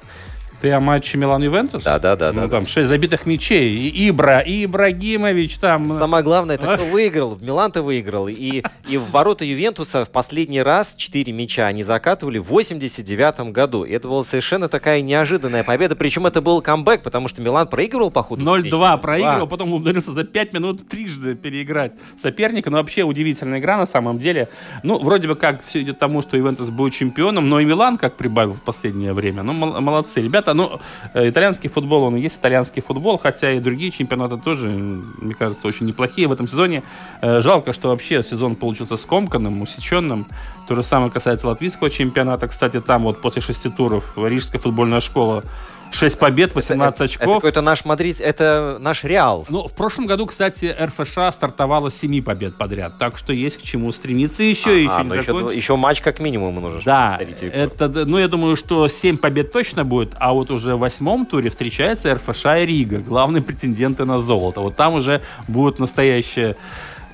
[0.59, 1.83] Ты о матче Милан-Ювентус?
[1.85, 2.33] Да, да, да.
[2.33, 3.77] Ну, да, там шесть забитых мячей.
[3.77, 5.92] И Ибра, и Ибрагимович там...
[5.92, 7.35] Самое главное, это кто выиграл.
[7.35, 8.27] В Милан-то выиграл.
[8.27, 13.85] И, и в ворота Ювентуса в последний раз 4 мяча они закатывали в 89 году.
[13.85, 15.95] И это была совершенно такая неожиданная победа.
[15.95, 18.42] Причем это был камбэк, потому что Милан проигрывал по ходу.
[18.42, 19.03] 0-2 встречи.
[19.03, 19.47] проигрывал, Да.
[19.47, 22.71] потом умудрился за 5 минут трижды переиграть соперника.
[22.71, 24.49] Но вообще удивительная игра на самом деле.
[24.83, 27.99] Ну, вроде бы как все идет к тому, что Ювентус будет чемпионом, но и Милан
[27.99, 29.42] как прибавил в последнее время.
[29.42, 30.23] Ну, мол- молодцы.
[30.23, 30.81] Ребята, ну,
[31.15, 35.67] э, итальянский футбол, он и есть итальянский футбол, хотя и другие чемпионаты тоже, мне кажется,
[35.67, 36.83] очень неплохие в этом сезоне.
[37.23, 40.27] Э, Жалко, что вообще сезон получился скомканным, усеченным.
[40.69, 42.49] То же самое касается латвийского чемпионата.
[42.49, 45.45] Кстати, там вот после шести туров Рижская футбольная школа
[45.92, 47.35] 6 побед, 18 Это очков.
[47.37, 49.46] какой-то наш Мадрид, это наш Реал.
[49.49, 53.62] Ну, в прошлом году, кстати, РФШ стартовала с 7 побед подряд, так что есть к
[53.62, 56.81] чему стремиться еще, еще А, не еще, еще матч как минимум нужно.
[56.85, 61.27] Да, это, ну, я думаю, что 7 побед точно будет, а вот уже в восьмом
[61.27, 64.61] туре встречается РФШ и Рига, главные претенденты на золото.
[64.61, 66.57] Вот там уже будет настоящая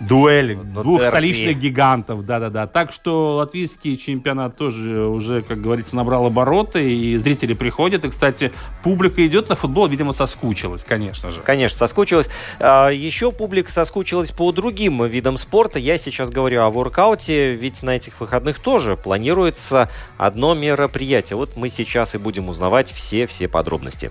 [0.09, 1.09] дуэль двух дерби.
[1.09, 2.67] столичных гигантов, да-да-да.
[2.67, 8.05] Так что латвийский чемпионат тоже уже, как говорится, набрал обороты, и зрители приходят.
[8.05, 11.41] И, кстати, публика идет на футбол, видимо, соскучилась, конечно же.
[11.41, 12.29] Конечно, соскучилась.
[12.59, 15.79] А, Еще публика соскучилась по другим видам спорта.
[15.79, 19.89] Я сейчас говорю о воркауте, ведь на этих выходных тоже планируется
[20.19, 21.37] одно мероприятие.
[21.37, 24.11] Вот мы сейчас и будем узнавать все-все подробности.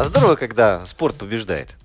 [0.00, 1.76] А здорово, когда спорт побеждает.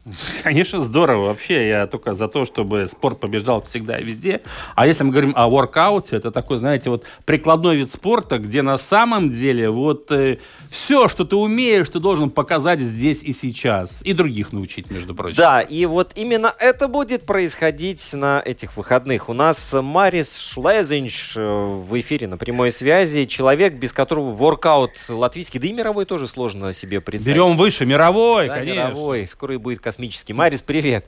[0.43, 1.25] Конечно, здорово.
[1.25, 4.41] Вообще, я только за то, чтобы спорт побеждал всегда и везде.
[4.75, 8.77] А если мы говорим о воркауте, это такой, знаете, вот прикладной вид спорта, где на
[8.77, 10.37] самом деле вот э,
[10.69, 14.03] все, что ты умеешь, ты должен показать здесь и сейчас.
[14.03, 15.37] И других научить, между прочим.
[15.37, 19.27] Да, и вот именно это будет происходить на этих выходных.
[19.27, 23.25] У нас Марис Шлезинч э, в эфире на прямой связи.
[23.25, 27.35] Человек, без которого воркаут латвийский, да и мировой тоже сложно себе представить.
[27.35, 28.04] Берем выше, мировой,
[28.47, 28.73] Да, конечно.
[28.73, 29.27] мировой.
[29.27, 30.33] Скоро и будет космический.
[30.33, 31.05] Марис, привет.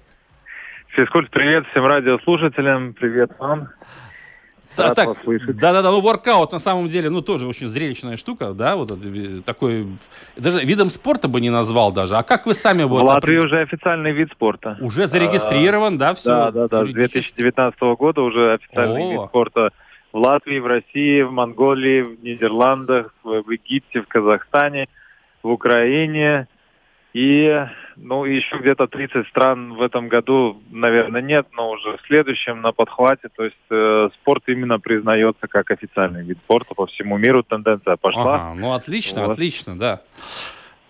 [0.90, 3.70] Физкульт, привет всем радиослушателям, привет вам.
[4.78, 8.54] Да, так, да, да, да, ну воркаут на самом деле, ну тоже очень зрелищная штука,
[8.54, 9.88] да, вот это, такой,
[10.36, 12.16] даже видом спорта бы не назвал даже.
[12.16, 14.78] А как вы сами В вот Латвии опре- уже официальный вид спорта.
[14.80, 16.30] уже зарегистрирован, да, все?
[16.30, 16.86] Да, да, да.
[16.86, 19.12] С 2019 года уже официальный О.
[19.14, 19.72] вид спорта
[20.14, 24.90] в Латвии, в России, в Монголии, в Нидерландах, в, в Египте, в Казахстане,
[25.42, 26.48] в Украине.
[27.18, 32.62] И, ну, еще где-то 30 стран в этом году, наверное, нет, но уже в следующем
[32.62, 33.30] на подхвате.
[33.36, 37.42] То есть э, спорт именно признается как официальный вид спорта по всему миру.
[37.42, 38.36] Тенденция пошла.
[38.36, 39.32] Ага, ну отлично, Вот.
[39.32, 40.02] отлично, да.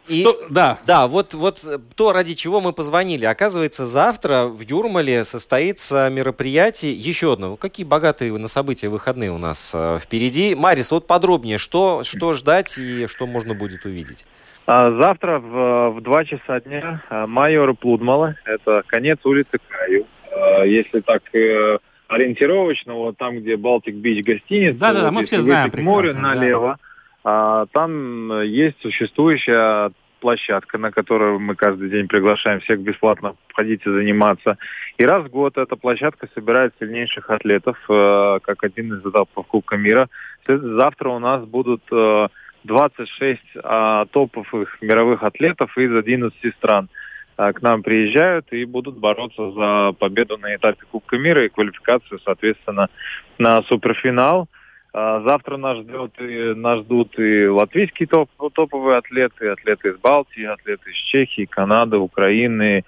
[0.08, 0.80] И, да.
[0.86, 3.26] Да, вот, вот э, то, ради чего мы позвонили.
[3.26, 7.56] Оказывается, завтра в Юрмале состоится мероприятие, еще одно.
[7.56, 10.56] Какие богатые на события выходные у нас э, впереди.
[10.56, 14.26] Марис, вот подробнее, что, что ждать и что можно будет увидеть?
[14.66, 20.06] А, Завтра в, в 2 часа дня а, майора Плудмала, это конец улицы Краю.
[20.32, 25.40] А, Если так э, ориентировочно, вот там, где Балтик Бич гостиница, Да-да-да, вот мы все
[25.40, 26.36] знаем к морю прекрасно, да.
[26.36, 26.87] налево, а,
[27.72, 33.90] там э, есть существующая площадка, на которую мы каждый день приглашаем всех бесплатно входить и
[33.90, 34.58] заниматься.
[34.98, 39.78] И раз в год эта площадка собирает сильнейших атлетов, э, как один из этапов Кубка
[39.78, 40.08] мира.
[40.48, 42.28] Завтра у нас будут э,
[42.64, 46.90] 26 а, топовых мировых атлетов из 11 стран
[47.38, 52.20] а, к нам приезжают и будут бороться за победу на этапе Кубка мира и квалификацию,
[52.24, 52.90] соответственно,
[53.38, 54.48] на суперфинал.
[54.94, 60.44] А, Завтра нас, ждет и, нас ждут и латвийские топ, топовые атлеты, атлеты из Балтии,
[60.44, 62.84] атлеты из Чехии, Канады, Украины,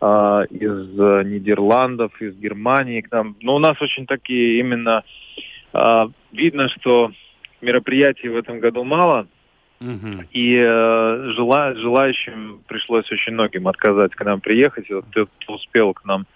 [0.00, 3.36] а, из э, Нидерландов, из Германии к нам.
[3.40, 5.04] Но у нас очень такие именно
[5.72, 7.12] а, видно, что
[7.60, 9.26] мероприятий в этом году мало,
[10.30, 14.88] и э, жела- желающим пришлось очень многим отказать к нам приехать.
[14.90, 16.26] Вот тот, кто успел к нам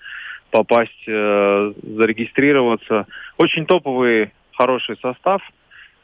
[0.51, 3.07] попасть, э, зарегистрироваться.
[3.39, 5.43] Очень топовый, хороший состав.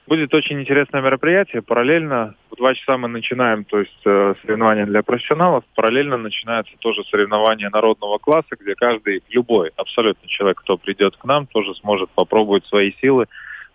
[0.07, 1.63] Будет очень интересное мероприятие.
[1.63, 5.65] Параллельно в два часа мы начинаем, то есть э, соревнования для профессионалов.
[5.77, 11.47] Параллельно начинаются тоже соревнования народного класса, где каждый, любой, абсолютно человек, кто придет к нам,
[11.47, 13.27] тоже сможет попробовать свои силы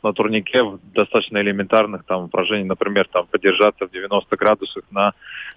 [0.04, 5.14] на турнике в достаточно элементарных там упражнениях, например, там подержаться в 90 градусах на,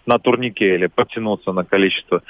[0.07, 2.23] на турнике или подтянуться на количество.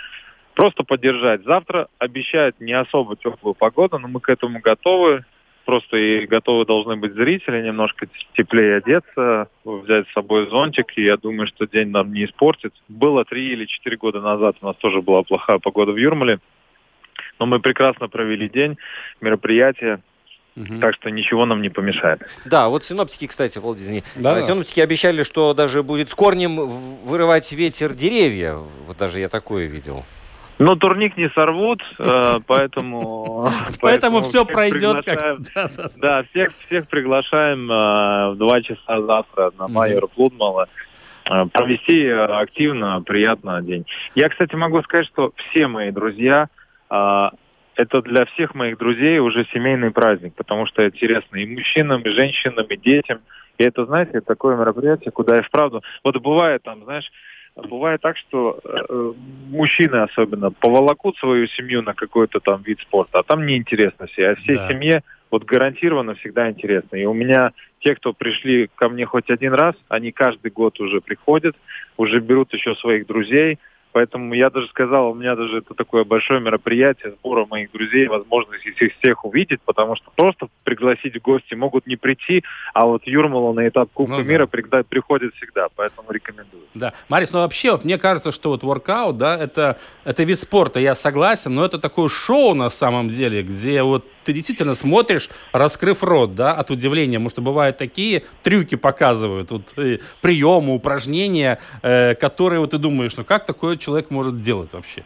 [0.54, 1.44] Просто поддержать.
[1.44, 5.24] Завтра обещают не особо теплую погоду, но мы к этому готовы.
[5.70, 11.16] Просто и готовы должны быть зрители, немножко теплее одеться, взять с собой зонтик, и я
[11.16, 12.74] думаю, что день нам не испортит.
[12.88, 16.40] Было три или четыре года назад, у нас тоже была плохая погода в Юрмале,
[17.38, 18.78] но мы прекрасно провели день,
[19.20, 20.00] мероприятие,
[20.80, 22.22] так что ничего нам не помешает.
[22.46, 24.02] Да, вот синоптики, кстати, извини.
[24.16, 24.34] Да.
[24.34, 26.66] А, Синоптики обещали, что даже будет с корнем
[27.04, 28.56] вырывать ветер деревья.
[28.88, 30.04] Вот даже я такое видел.
[30.60, 33.48] Но турник не сорвут, э, поэтому...
[33.80, 35.38] Поэтому всех пройдет как-
[35.96, 40.68] Да, всех всех приглашаем э, в два часа завтра на майора Плудмала
[41.24, 43.86] э, провести активно, приятно день.
[44.14, 46.48] Я, кстати, могу сказать, что все мои друзья,
[46.90, 52.66] это для всех моих друзей уже семейный праздник, потому что интересно и мужчинам, и женщинам,
[52.66, 53.20] и детям.
[53.56, 55.82] И это, знаете, такое мероприятие, куда и вправду...
[56.02, 57.10] Вот бывает там, знаешь,
[57.68, 59.12] бывает так, что э,
[59.48, 64.30] мужчины особенно поволокут свою семью на какой-то там вид спорта, а там неинтересно все.
[64.30, 64.68] А всей Да.
[64.68, 66.96] семье вот гарантированно всегда интересно.
[66.96, 71.00] И у меня те, кто пришли ко мне хоть один раз, они каждый год уже
[71.00, 71.56] приходят,
[71.96, 73.58] уже берут еще своих друзей.
[73.92, 78.64] Поэтому я даже сказал, у меня даже это такое большое мероприятие сбора моих друзей, возможность
[78.64, 83.52] их всех увидеть, потому что просто пригласить в гости могут не прийти, а вот Юрмала
[83.52, 84.24] на этап Кубка Ну да.
[84.24, 86.62] мира пригда- приходит всегда, поэтому рекомендую.
[86.74, 86.92] Да.
[87.08, 90.94] Марис, ну вообще, вот мне кажется, что вот воркаут, да, это, это вид спорта, я
[90.94, 96.34] согласен, но это такое шоу на самом деле, где вот ты действительно смотришь, раскрыв рот,
[96.34, 102.60] да, от удивления, потому что бывают такие трюки показывают, вот э, приемы, упражнения, э, которые
[102.60, 105.02] вот ты думаешь, ну как такой человек может делать вообще?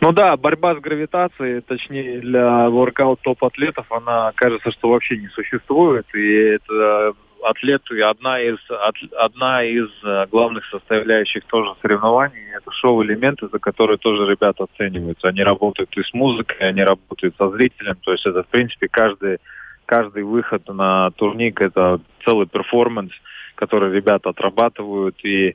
[0.00, 6.06] Ну да, борьба с гравитацией, точнее для воркаут топ-атлетов, она кажется, что вообще не существует.
[6.14, 7.14] И это
[7.44, 13.98] атлеты, одна из, от, одна из э, главных составляющих тоже соревнований, это шоу-элементы, за которые
[13.98, 15.28] тоже ребята оцениваются.
[15.28, 19.38] Они работают и с музыкой, они работают со зрителем, то есть это, в принципе, каждый,
[19.86, 23.12] каждый выход на турник, это целый перформанс,
[23.54, 25.54] который ребята отрабатывают, и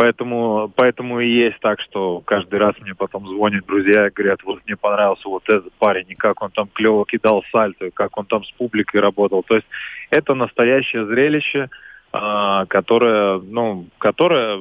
[0.00, 4.60] Поэтому, поэтому и есть так, что каждый раз мне потом звонят друзья и говорят, вот
[4.64, 8.24] мне понравился вот этот парень, и как он там клево кидал сальто, и как он
[8.24, 9.42] там с публикой работал.
[9.42, 9.66] То есть
[10.08, 11.68] это настоящее зрелище,
[12.14, 14.58] а, которое, ну, которое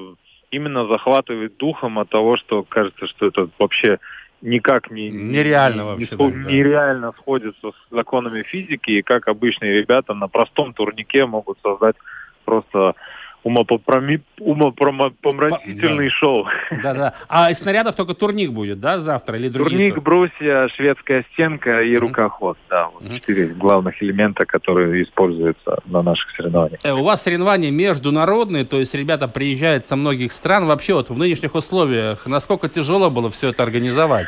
[0.51, 3.99] именно захватывает духом от того, что кажется, что это вообще
[4.41, 9.79] никак не нереально не, вообще, не, да, нереально сходится с законами физики и как обычные
[9.79, 11.95] ребята на простом турнике могут создать
[12.43, 12.95] просто
[13.43, 16.47] умопомрачительный умопомрачительный шоу.
[16.83, 17.13] Да-да.
[17.27, 19.91] А из снарядов только турник будет, да, завтра или другие?
[19.91, 22.57] Турник, брусья, шведская стенка и рукоход.
[22.69, 26.79] Да, вот четыре главных элемента, которые используются на наших соревнованиях.
[26.83, 30.65] Э, у вас соревнования международные, то есть ребята приезжают со многих стран.
[30.65, 34.27] Вообще вот в нынешних условиях насколько тяжело было все это организовать?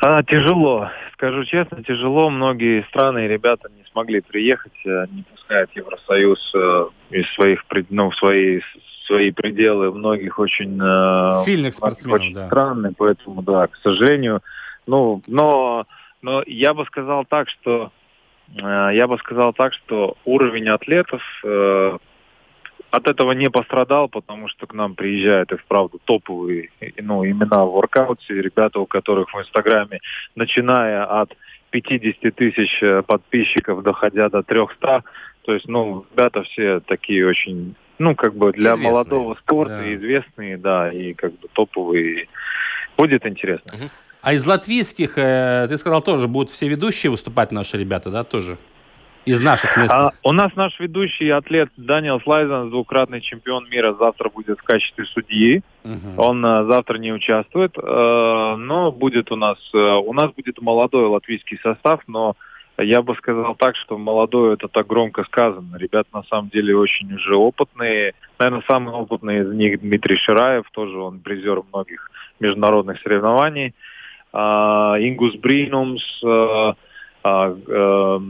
[0.00, 0.88] А, тяжело.
[1.14, 2.30] Скажу честно, тяжело.
[2.30, 8.10] Многие страны и ребята не смогли приехать, э, не пускает Евросоюз э, из своих, ну,
[8.12, 8.60] свои,
[9.06, 10.78] свои пределы многих очень...
[10.82, 12.46] Э, Сильных спортсменов, очень да.
[12.46, 14.42] Странные, поэтому, да, к сожалению.
[14.86, 15.86] Ну, но,
[16.22, 17.92] но я бы сказал так, что
[18.54, 21.96] я бы сказал так, что уровень атлетов э,
[22.92, 27.72] от этого не пострадал, потому что к нам приезжают и вправду топовые ну, имена в
[27.72, 30.00] воркауте, ребята, у которых в Инстаграме,
[30.34, 31.34] начиная от
[31.72, 35.02] 50 тысяч э, подписчиков, доходя до 300.
[35.44, 38.90] То есть, ну, ребята все такие очень, ну, как бы для известные.
[38.90, 39.94] молодого спорта да.
[39.94, 42.28] известные, да, и как бы топовые.
[42.96, 43.72] Будет интересно.
[44.20, 48.56] А из латвийских, э, ты сказал, тоже будут все ведущие выступать наши ребята, да, тоже?
[49.24, 49.92] Из наших мест.
[49.92, 55.04] А, у нас наш ведущий атлет Даниэл Слайзен, двукратный чемпион мира, завтра будет в качестве
[55.04, 55.62] судьи.
[55.84, 56.20] Угу.
[56.20, 61.06] Он а, завтра не участвует, а, но будет у нас, а, у нас будет молодой
[61.06, 62.34] латвийский состав, но
[62.78, 65.76] я бы сказал так, что молодой это так громко сказано.
[65.76, 68.14] Ребят на самом деле очень уже опытные.
[68.40, 73.74] Наверное, самый опытный из них Дмитрий Шираев, тоже он призер многих международных соревнований.
[74.32, 76.74] А, Ингус Бринумс, а,
[77.22, 78.20] а,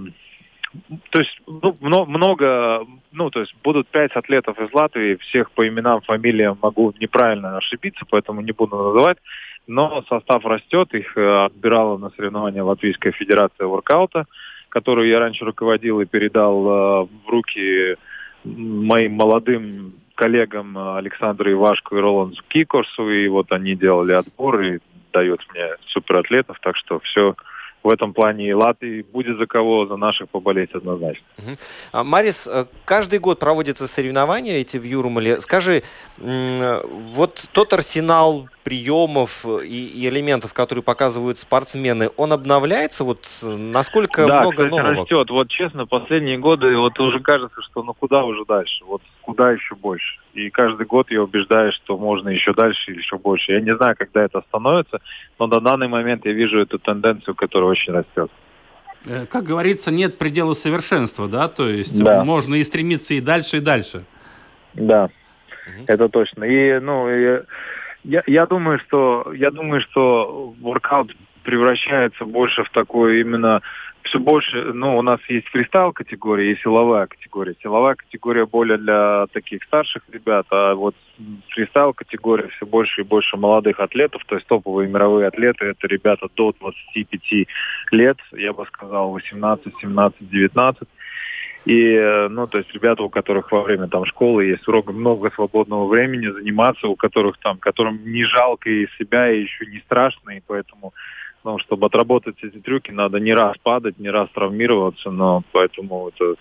[1.10, 6.00] то есть ну, много, ну, то есть будут пять атлетов из Латвии, всех по именам,
[6.00, 9.18] фамилиям могу неправильно ошибиться, поэтому не буду называть,
[9.66, 14.24] но состав растет, их э, отбирала на соревнования Латвийская Федерация воркаута,
[14.70, 17.96] которую я раньше руководил и передал э, в руки
[18.44, 24.78] моим молодым коллегам Александру Ивашку и Роланду Кикорсу, и вот они делали отбор и
[25.12, 27.36] дают мне суператлетов, так что все
[27.82, 31.24] в этом плане и Латвии будет за кого за наших поболеть однозначно.
[31.38, 32.04] Угу.
[32.04, 35.40] Марис, э, каждый год проводятся соревнования эти в Юрмале.
[35.40, 35.82] Скажи,
[36.18, 43.04] вот тот арсенал приемов и, и элементов, которые показывают спортсмены, он обновляется?
[43.04, 44.94] Вот насколько да, много кстати, нового?
[44.94, 45.30] растет.
[45.30, 48.84] Вот честно, последние годы вот уже кажется, что ну куда уже дальше?
[48.84, 50.20] Вот куда еще больше?
[50.34, 53.52] И каждый год я убеждаюсь, что можно еще дальше или еще больше.
[53.52, 55.00] Я не знаю, когда это становится,
[55.38, 58.30] но на данный момент я вижу эту тенденцию, которая очень растет.
[59.04, 61.48] Э, как говорится, нет предела совершенства, да?
[61.48, 62.24] То есть да.
[62.24, 64.04] можно и стремиться и дальше, и дальше.
[64.74, 65.04] Да,
[65.66, 65.84] угу.
[65.86, 66.44] это точно.
[66.44, 67.42] И, ну, и
[68.04, 73.62] я, я думаю, что я думаю, что воркаут превращается больше в такой именно
[74.02, 77.54] все больше, ну, у нас есть фристайл категория и силовая категория.
[77.62, 80.94] Силовая категория более для таких старших ребят, а вот
[81.50, 86.28] фристайл категория все больше и больше молодых атлетов, то есть топовые мировые атлеты, это ребята
[86.34, 87.46] до 25
[87.92, 90.88] лет, я бы сказал, 18, 17, 19.
[91.64, 95.30] И, э, ну, то есть ребята, у которых во время там школы есть много, много
[95.30, 100.30] свободного времени заниматься, у которых там, которым не жалко и себя, и еще не страшно,
[100.30, 100.92] и поэтому,
[101.44, 106.34] ну, чтобы отработать эти трюки, надо не раз падать, не раз травмироваться, но поэтому это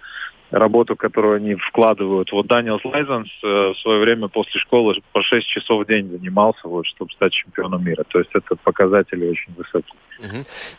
[0.51, 2.31] работу, которую они вкладывают.
[2.31, 6.67] Вот Даниэл Слайзенс э, в свое время после школы по 6 часов в день занимался,
[6.67, 8.03] вот, чтобы стать чемпионом мира.
[8.07, 9.95] То есть это показатели очень высокие.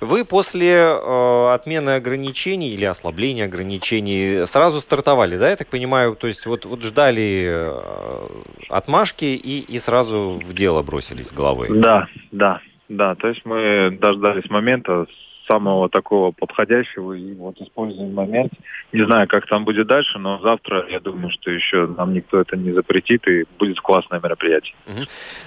[0.00, 6.14] Вы после э, отмены ограничений или ослабления ограничений сразу стартовали, да, я так понимаю?
[6.16, 8.28] То есть вот, вот ждали э,
[8.68, 11.68] отмашки и, и сразу в дело бросились головой?
[11.70, 13.14] Да, да, да.
[13.16, 15.06] То есть мы дождались момента,
[15.46, 18.52] самого такого подходящего и вот используем момент.
[18.92, 22.56] Не знаю, как там будет дальше, но завтра, я думаю, что еще нам никто это
[22.56, 24.74] не запретит и будет классное мероприятие.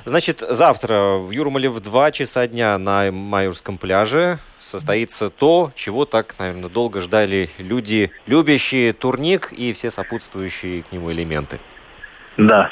[0.05, 6.35] Значит, завтра в Юрмале в 2 часа дня на Майорском пляже состоится то, чего так,
[6.39, 11.59] наверное, долго ждали люди, любящие турник и все сопутствующие к нему элементы.
[12.37, 12.71] Да.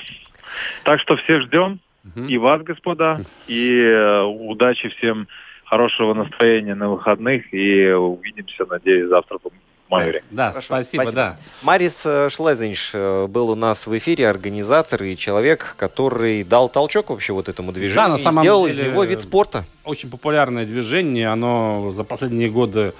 [0.84, 1.80] Так что всех ждем.
[2.28, 3.22] И вас, господа.
[3.48, 5.28] И э, удачи всем,
[5.74, 7.52] хорошего настроения на выходных.
[7.52, 10.24] И увидимся, надеюсь, завтра в Майоре.
[10.30, 11.38] Да, спасибо, да.
[11.64, 17.10] Марис э, Шлезенш э, был у нас в эфире, организатор и человек, который дал толчок
[17.10, 19.66] вообще вот этому движению Да, на и самом сделал деле, из него вид спорта.
[19.84, 22.94] Очень популярное движение, оно за последние годы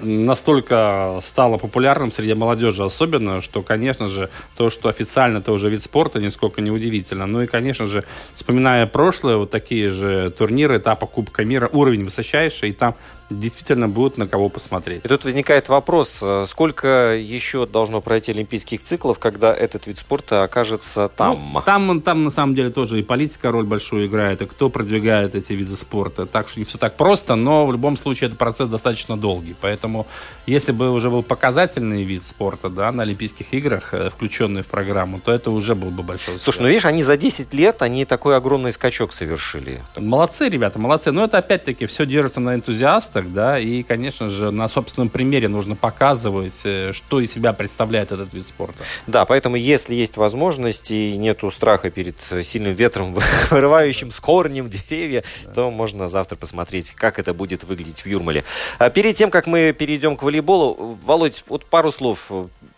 [0.00, 5.82] настолько стало популярным среди молодежи особенно, что, конечно же, то, что официально это уже вид
[5.82, 7.26] спорта, нисколько не удивительно.
[7.26, 12.70] Ну и, конечно же, вспоминая прошлое, вот такие же турниры, этапа Кубка мира, уровень высочайший,
[12.70, 12.94] и там
[13.30, 15.04] действительно будет на кого посмотреть.
[15.04, 20.44] И тут возникает вопрос, э, сколько еще должно пройти олимпийских циклов, когда этот вид спорта
[20.44, 21.52] окажется там?
[21.52, 25.34] Ну, там, там на самом деле тоже и политика роль большую играет, и кто продвигает
[25.34, 26.26] эти виды спорта.
[26.26, 29.54] Так что не все так просто, но в любом случае этот процесс достаточно долгий.
[29.68, 30.06] Поэтому
[30.46, 35.20] если бы уже был показательный вид спорта да, на Олимпийских играх, э, включенный в программу,
[35.20, 36.42] то это уже был бы большой успех.
[36.42, 39.82] Слушай, ну видишь, они за 10 лет, они такой огромный скачок совершили.
[39.94, 41.12] Молодцы, ребята, молодцы.
[41.12, 45.76] Но это опять-таки все держится на энтузиастах, да, и, конечно же, на собственном примере нужно
[45.76, 48.78] показывать, э, что из себя представляет этот вид спорта.
[49.06, 53.14] Да, поэтому если есть возможность и нету страха перед сильным ветром,
[53.50, 58.44] вырывающим с корнем деревья, то можно завтра посмотреть, как это будет выглядеть в Юрмале.
[58.78, 62.30] А перед тем, как мы перейдем к волейболу, Володь, вот пару слов.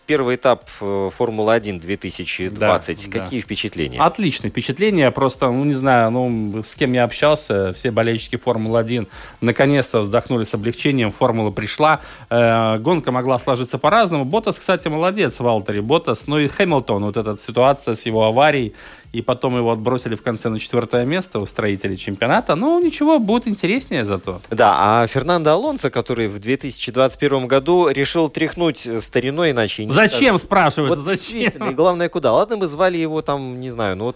[0.07, 3.09] Первый этап э, Формулы-1 2020.
[3.09, 3.45] Да, Какие да.
[3.45, 3.99] впечатления?
[3.99, 5.09] Отличные впечатления.
[5.11, 9.07] Просто, ну, не знаю, ну, с кем я общался, все болельщики Формулы-1
[9.39, 11.11] наконец-то вздохнули с облегчением.
[11.11, 12.01] Формула пришла.
[12.29, 14.25] Э, гонка могла сложиться по-разному.
[14.25, 16.27] Ботас, кстати, молодец, Валтери Ботас.
[16.27, 18.73] Ну и Хэмилтон, вот эта ситуация с его аварией.
[19.11, 22.55] И потом его отбросили в конце на четвертое место у строителей чемпионата.
[22.55, 24.39] Ну, ничего, будет интереснее зато.
[24.49, 30.41] Да, а Фернандо Алонсо, который в 2021 году решил тряхнуть стариной, иначе не Зачем, скажешь.
[30.41, 31.69] спрашивается, Вот зачем?
[31.69, 32.31] и главное, куда?
[32.31, 34.15] Ладно, мы звали его там, не знаю, ну вот...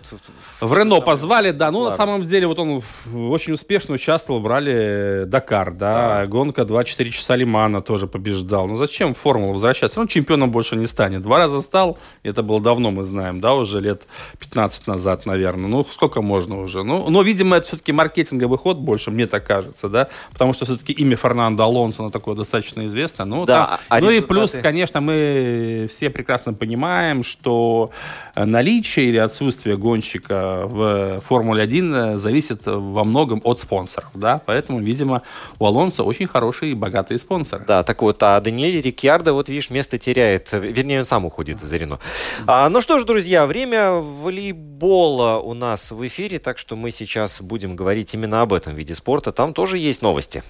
[0.61, 1.71] В Рено позвали, да.
[1.71, 1.97] Ну, на Ладно.
[1.97, 2.81] самом деле, вот он
[3.13, 6.25] очень успешно участвовал в ралли Дакар, да.
[6.25, 8.67] Гонка 2-4 часа Лимана тоже побеждал.
[8.67, 9.99] Ну, зачем в формулу возвращаться?
[9.99, 11.21] Он чемпионом больше не станет.
[11.21, 14.03] Два раза стал, это было давно, мы знаем, да, уже лет
[14.39, 15.67] 15 назад, наверное.
[15.69, 16.83] Ну, сколько можно уже?
[16.83, 20.07] Ну, но, видимо, это все-таки маркетинговый ход больше, мне так кажется, да.
[20.31, 23.25] Потому что все-таки имя Фернандо Алонсо, оно такое достаточно известное.
[23.25, 27.91] Ну, Да, там- а ну и плюс, конечно, мы все прекрасно понимаем, что
[28.35, 35.21] э, наличие или отсутствие гонщика в Формуле-1 зависит во многом от спонсоров, да, поэтому, видимо,
[35.59, 37.63] у Алонса очень хорошие и богатые спонсоры.
[37.67, 41.71] Да, так вот, а Даниэль Рикьярдо, вот видишь, место теряет, вернее, он сам уходит из
[41.73, 41.99] Рено.
[42.47, 47.41] А, ну что ж, друзья, время волейбола у нас в эфире, так что мы сейчас
[47.41, 49.31] будем говорить именно об этом виде спорта.
[49.31, 50.43] Там тоже есть новости.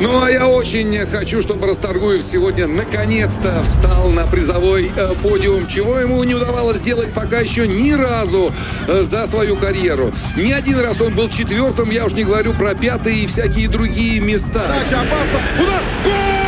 [0.00, 5.98] Ну, а я очень хочу, чтобы Расторгуев сегодня наконец-то встал на призовой э, подиум, чего
[5.98, 8.52] ему не удавалось сделать пока еще ни разу
[8.86, 10.12] э, за свою карьеру.
[10.36, 14.20] Ни один раз он был четвертым, я уж не говорю про пятые и всякие другие
[14.20, 14.68] места.
[14.68, 15.40] Подача опасна.
[15.60, 15.82] Удар!
[16.04, 16.38] Гол!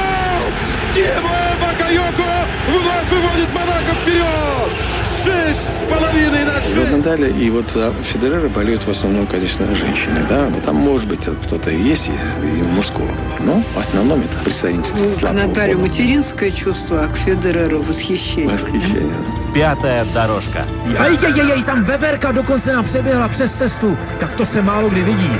[0.94, 4.99] Тимо Бакайоко вновь выводит Монако вперед!
[5.24, 6.90] Шесть с половиной на шесть.
[6.90, 10.46] Надаля и вот за Федерера болеют в основном, конечно, женщины, да.
[10.46, 12.12] Вот Там, может быть, кто-то и есть и,
[12.46, 13.10] и мужского,
[13.40, 15.88] но в основном это представители К слабого Наталью пола.
[15.88, 18.52] материнское чувство, а к Федереру восхищение.
[18.52, 19.14] Восхищение.
[19.54, 20.64] Pятая дорожка.
[20.98, 23.98] Ajajajaj, tam Veverka dokonce nám přeběhla přes cestu.
[24.18, 25.30] Tak to se málo kdy vidí.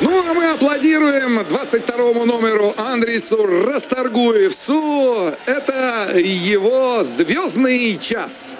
[0.00, 5.30] Ну, а мы аплодируем 22 номеру Андрису Расторгуевсу.
[5.46, 8.58] Это его звездный час.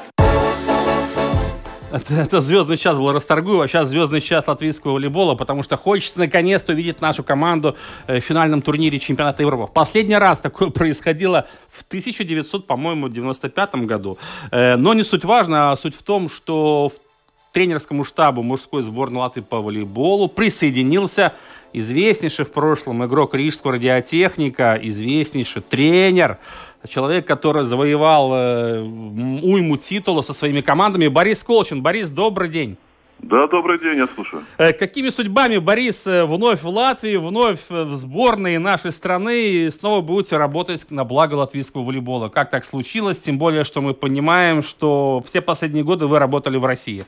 [1.95, 6.19] Это, это звездный час был Расторгуев, а сейчас звездный час латвийского волейбола, потому что хочется
[6.19, 7.77] наконец-то увидеть нашу команду
[8.09, 9.73] э, в финальном турнире чемпионата Европы.
[9.73, 14.19] Последний раз такое происходило в 1900, по-моему, 95 году.
[14.51, 17.04] Э, но не суть важна, а суть в том, что в
[17.55, 21.33] тренерскому штабу мужской сборной Латвии по волейболу присоединился
[21.73, 26.39] известнейший в прошлом игрок рижского радиотехника, известнейший тренер,
[26.89, 31.81] человек, который завоевал э, уйму титулов со своими командами, Борис Колчин.
[31.81, 32.77] Борис, добрый день.
[33.21, 34.45] Да, добрый день, я слушаю.
[34.59, 39.71] Э, Какими судьбами, Борис, э, вновь в Латвии, вновь э, в сборной нашей страны и
[39.71, 42.29] снова будете работать на благо латвийского волейбола?
[42.29, 43.19] Как так случилось?
[43.21, 47.07] Тем более, что мы понимаем, что все последние годы вы работали в России.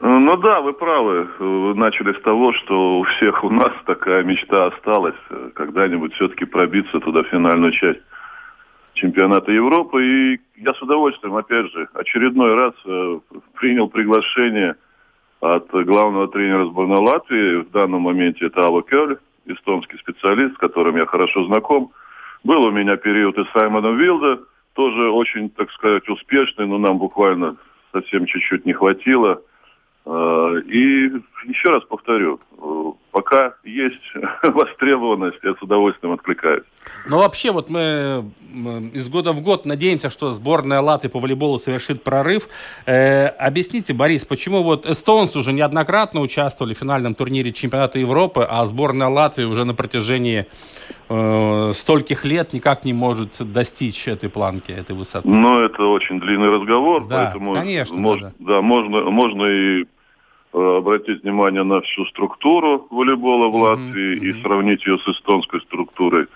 [0.00, 1.26] Ну да, вы правы.
[1.38, 6.44] Вы начали с того, что у всех у нас такая мечта осталась э, когда-нибудь все-таки
[6.44, 8.00] пробиться туда в финальную часть
[8.92, 10.04] чемпионата Европы.
[10.04, 13.20] И я с удовольствием, опять же, очередной раз э,
[13.54, 14.76] принял приглашение
[15.40, 17.62] от главного тренера сборной Латвии.
[17.62, 19.16] В данном моменте это Ава Кёль,
[19.46, 21.92] эстонский специалист, с которым я хорошо знаком.
[22.44, 24.40] Был у меня период и с Вилда,
[24.74, 27.56] тоже очень, так сказать, успешный, но нам буквально
[27.92, 29.40] совсем чуть-чуть не хватило–
[30.06, 31.10] и
[31.48, 34.02] еще раз повторю, э, пока есть
[34.42, 36.64] востребованность, я с удовольствием откликаюсь.
[37.08, 38.24] Ну, вообще, вот мы
[38.94, 42.48] из года в год надеемся, что сборная Латвии по волейболу совершит прорыв.
[42.86, 48.64] Э, объясните, Борис, почему вот эстонцы уже неоднократно участвовали в финальном турнире чемпионата Европы, а
[48.66, 50.46] сборная Латвии уже на протяжении
[51.08, 55.28] э, стольких лет никак не может достичь этой планки, этой высоты?
[55.28, 59.86] Ну, это очень длинный разговор, да, поэтому конечно, мож, да, да, можно, можно и э,
[60.56, 64.26] обратить внимание на всю структуру волейбола в Латвии mm-hmm.
[64.26, 66.26] и сравнить ее с эстонской структурой.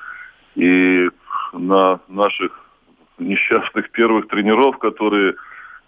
[0.57, 1.09] И
[1.53, 2.53] на наших
[3.19, 5.35] несчастных первых тренеров, которые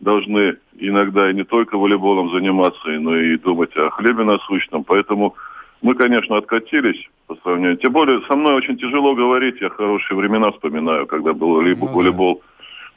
[0.01, 4.85] должны иногда и не только волейболом заниматься, но и думать о хлебе насущном.
[4.85, 5.35] Поэтому
[5.83, 7.76] мы, конечно, откатились по сравнению.
[7.76, 9.61] Тем более, со мной очень тяжело говорить.
[9.61, 12.43] Я хорошие времена вспоминаю, когда был либо ну, волейбол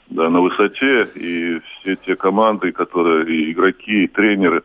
[0.10, 4.64] да, на высоте, и все те команды, которые, и игроки, и тренеры,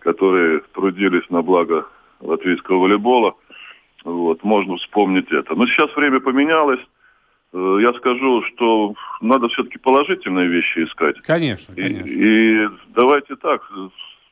[0.00, 1.86] которые трудились на благо
[2.20, 3.34] латвийского волейбола,
[4.04, 5.54] вот, можно вспомнить это.
[5.54, 6.80] Но сейчас время поменялось.
[7.52, 11.20] Э, я скажу, что надо все-таки положительные вещи искать.
[11.22, 12.06] Конечно, конечно.
[12.06, 13.62] И, и давайте так,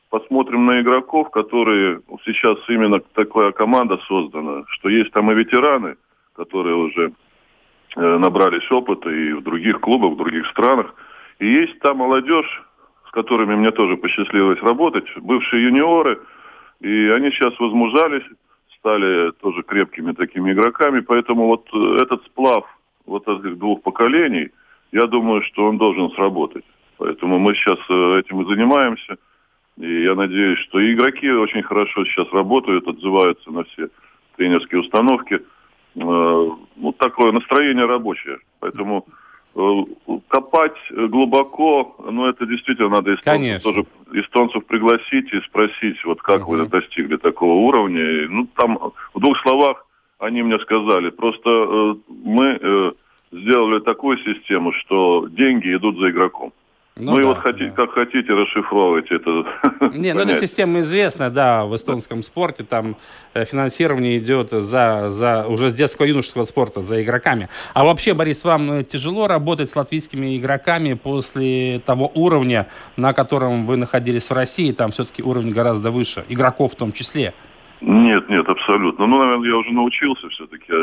[0.09, 5.95] посмотрим на игроков, которые сейчас именно такая команда создана, что есть там и ветераны,
[6.35, 7.11] которые уже
[7.95, 10.93] э, набрались опыта и в других клубах, в других странах.
[11.39, 12.63] И есть там молодежь,
[13.09, 16.21] с которыми мне тоже посчастливилось работать, бывшие юниоры,
[16.79, 18.23] и они сейчас возмужались,
[18.77, 22.65] стали тоже крепкими такими игроками, поэтому вот э, этот сплав
[23.07, 24.49] вот этих двух поколений,
[24.91, 26.63] я думаю, что он должен сработать.
[26.97, 29.17] Поэтому мы сейчас э, этим и занимаемся.
[29.77, 33.89] И я надеюсь, что и игроки очень хорошо сейчас работают, отзываются на все
[34.37, 35.33] тренерские установки.
[35.35, 35.41] Э,
[35.95, 38.37] ну, такое настроение рабочее.
[38.59, 39.07] Поэтому
[40.27, 46.55] копать глубоко, ну, это действительно надо эстонцев, тоже эстонцев пригласить и спросить, вот как угу.
[46.55, 48.27] вы достигли такого уровня.
[48.29, 48.77] Ну, там
[49.13, 49.85] в двух словах
[50.19, 52.91] они мне сказали, просто э, мы э,
[53.31, 56.53] сделали такую систему, что деньги идут за игроком.
[56.99, 57.85] Ну, ну да, и вот хотите, да.
[57.85, 59.45] как хотите, расшифровывайте это.
[59.97, 62.65] Не, ну эта система известная, да, в эстонском спорте.
[62.65, 62.97] Там
[63.33, 67.47] э, финансирование идет за, за, уже с детского юношеского спорта, за игроками.
[67.73, 73.65] А вообще, Борис, вам э, тяжело работать с латвийскими игроками после того уровня, на котором
[73.65, 74.73] вы находились в России?
[74.73, 77.33] Там все-таки уровень гораздо выше, игроков в том числе.
[77.81, 79.07] Нет, нет, абсолютно.
[79.07, 80.73] Ну, наверное, я уже научился все-таки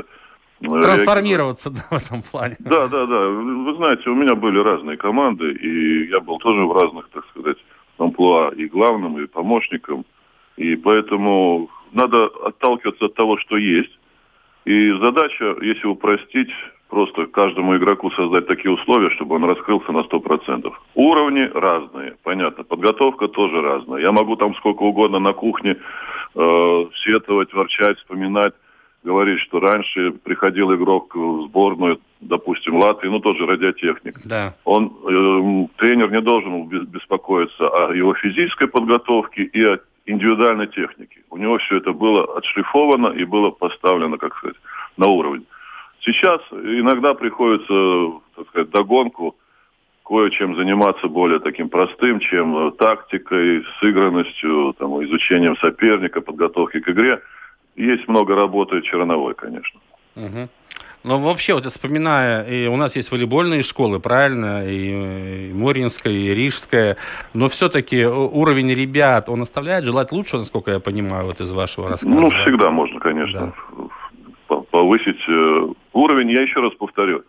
[0.61, 2.57] э, Трансформироваться да, в этом плане.
[2.59, 3.29] Да, да, да.
[3.29, 7.59] Вы знаете, у меня были разные команды, и я был тоже в разных, так сказать,
[7.99, 10.05] амплуа и главным, и помощником.
[10.57, 13.99] И поэтому надо отталкиваться от того, что есть.
[14.65, 16.51] И задача, если упростить,
[16.89, 20.73] просто каждому игроку создать такие условия, чтобы он раскрылся на 100%.
[20.95, 22.65] Уровни разные, понятно.
[22.65, 24.01] Подготовка тоже разная.
[24.01, 25.77] Я могу там сколько угодно на кухне
[26.35, 28.55] э, сетовать, ворчать, вспоминать
[29.07, 34.21] говорить, что раньше приходил игрок в сборную, допустим, Латвии, ну тот же радиотехник.
[34.25, 34.55] Да.
[34.65, 41.21] Он, э, тренер не должен беспокоиться о его физической подготовке и о индивидуальной технике.
[41.31, 44.57] У него все это было отшлифовано и было поставлено, как сказать,
[44.97, 45.47] на уровень.
[46.01, 49.37] Сейчас иногда приходится, так сказать, догонку
[50.05, 57.21] кое-чем заниматься более таким простым, чем э, тактикой, сыгранностью, там, изучением соперника, подготовки к игре–
[57.77, 59.81] есть много работы черновой, конечно.
[60.16, 60.49] Угу.
[61.05, 66.35] Но вообще, вот вспоминая, и у нас есть волейбольные школы, правильно, и, и Моринская, и
[66.35, 66.97] Рижская,
[67.33, 72.12] но все-таки уровень ребят, он оставляет желать лучше, насколько я понимаю, вот из вашего рассказа.
[72.12, 72.37] Ну, да?
[72.43, 73.53] всегда можно, конечно,
[74.49, 74.57] да.
[74.72, 76.31] повысить э, уровень.
[76.33, 77.22] Я еще раз повторю,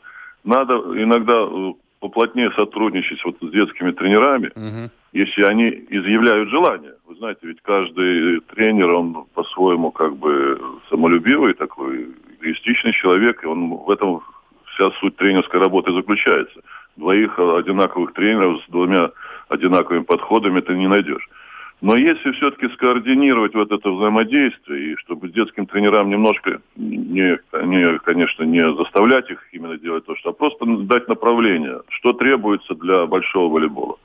[0.43, 4.89] надо иногда э, поплотнее сотрудничать вот с детскими тренерами, угу.
[5.13, 6.93] Если они изъявляют желание.
[7.05, 12.07] Вы знаете, ведь каждый тренер, он по-своему как бы самолюбивый такой,
[12.39, 14.21] эгоистичный человек, и он в этом
[14.73, 16.61] вся суть тренерской работы заключается.
[16.95, 19.11] Двоих одинаковых тренеров с двумя
[19.49, 21.27] одинаковыми подходами ты не найдешь.
[21.79, 28.43] Но если все-таки скоординировать вот это взаимодействие, и чтобы детским тренерам немножко, не, не, конечно,
[28.43, 33.53] не заставлять их именно делать то, что, а просто дать направление, что требуется для большого
[33.53, 33.97] волейбола.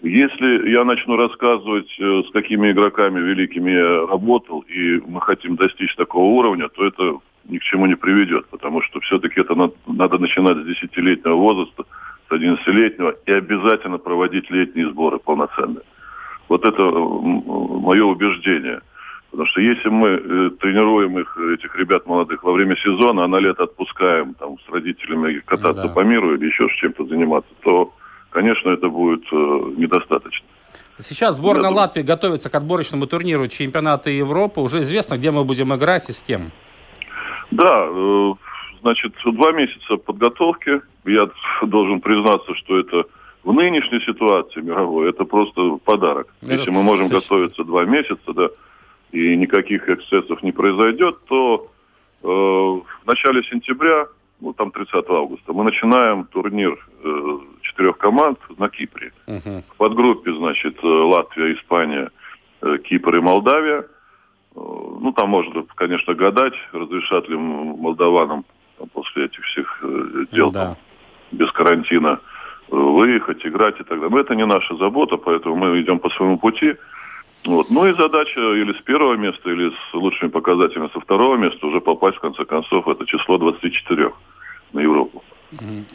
[0.00, 5.94] Если я начну рассказывать, э, с какими игроками великими я работал, и мы хотим достичь
[5.96, 7.18] такого уровня, то это
[7.48, 11.84] ни к чему не приведет, потому что все-таки это надо, надо начинать с 10-летнего возраста,
[12.28, 15.84] с 11-летнего, и обязательно проводить летние сборы полноценные.
[16.48, 18.80] Вот это мое убеждение.
[19.30, 23.40] Потому что если мы э, тренируем их, этих ребят молодых во время сезона, а на
[23.40, 25.92] лето отпускаем там, с родителями кататься Да.
[25.92, 27.92] по миру или еще чем-то заниматься, то,
[28.30, 29.36] конечно, это будет э,
[29.76, 30.46] недостаточно.
[31.00, 34.60] Сейчас сборная Латвии готовится к отборочному турниру чемпионата Европы.
[34.60, 36.50] Уже известно, где мы будем играть и с кем.
[37.50, 38.34] Да, э,
[38.80, 40.80] значит, два месяца подготовки.
[41.04, 41.30] Я
[41.62, 43.04] должен признаться, что это
[43.44, 46.34] в нынешней ситуации мировой, это просто подарок.
[46.42, 47.20] Это Если мы можем точно.
[47.20, 48.48] готовиться два месяца, да,
[49.12, 51.70] и никаких эксцессов не произойдет, то
[52.22, 54.06] э, в начале сентября,
[54.40, 57.38] ну там 30 августа, мы начинаем турнир э,
[57.78, 59.12] четырех команд на Кипре.
[59.26, 62.10] В подгруппе, значит, э, Латвия, Испания,
[62.60, 63.80] э, Кипр и Молдавия.
[63.80, 63.84] Э,
[65.00, 68.44] Ну, там можно, конечно, гадать, разрешат ли молдаванам
[68.92, 69.84] после этих всех
[70.32, 70.76] дел там,
[71.32, 72.18] без карантина
[72.68, 74.10] выехать, играть и так далее.
[74.10, 76.74] Но это не наша забота, поэтому мы идем по своему пути.
[77.44, 77.70] Вот.
[77.70, 81.80] Ну и задача или с первого места, или с лучшими показателями со второго места уже
[81.80, 84.10] попасть, в конце концов, это число 24
[84.72, 85.22] на Европу.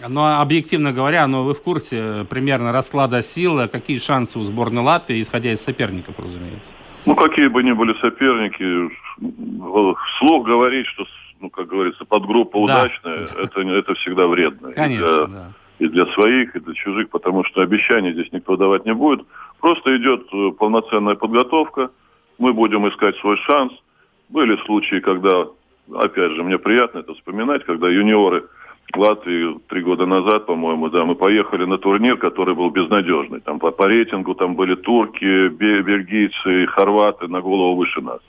[0.08, 4.44] Но объективно говоря, но вы в курсе э, примерно расклада сил, э, какие шансы у
[4.44, 6.74] сборной Латвии, исходя из соперников, разумеется.
[7.06, 11.06] Ну, какие бы ни были соперники, э, вслух говорить, что,
[11.40, 12.84] ну, как говорится, подгруппа Да.
[12.86, 14.70] удачная, это, это всегда вредно.
[14.70, 15.52] И Конечно, для- да.
[15.80, 19.26] и для своих, и для чужих, потому что обещаний здесь никто давать не будет.
[19.60, 20.28] Просто идет
[20.58, 21.92] полноценная подготовка,
[22.40, 23.72] мы будем искать свой шанс.
[24.30, 25.46] Были случаи, когда,
[25.94, 28.46] опять же, мне приятно это вспоминать, когда юниоры
[28.96, 33.40] Латвии три года назад, по-моему, да, мы поехали на турнир, который был безнадежный.
[33.40, 38.20] Там по, по рейтингу там были турки, бе- бельгийцы, хорваты на голову выше нас.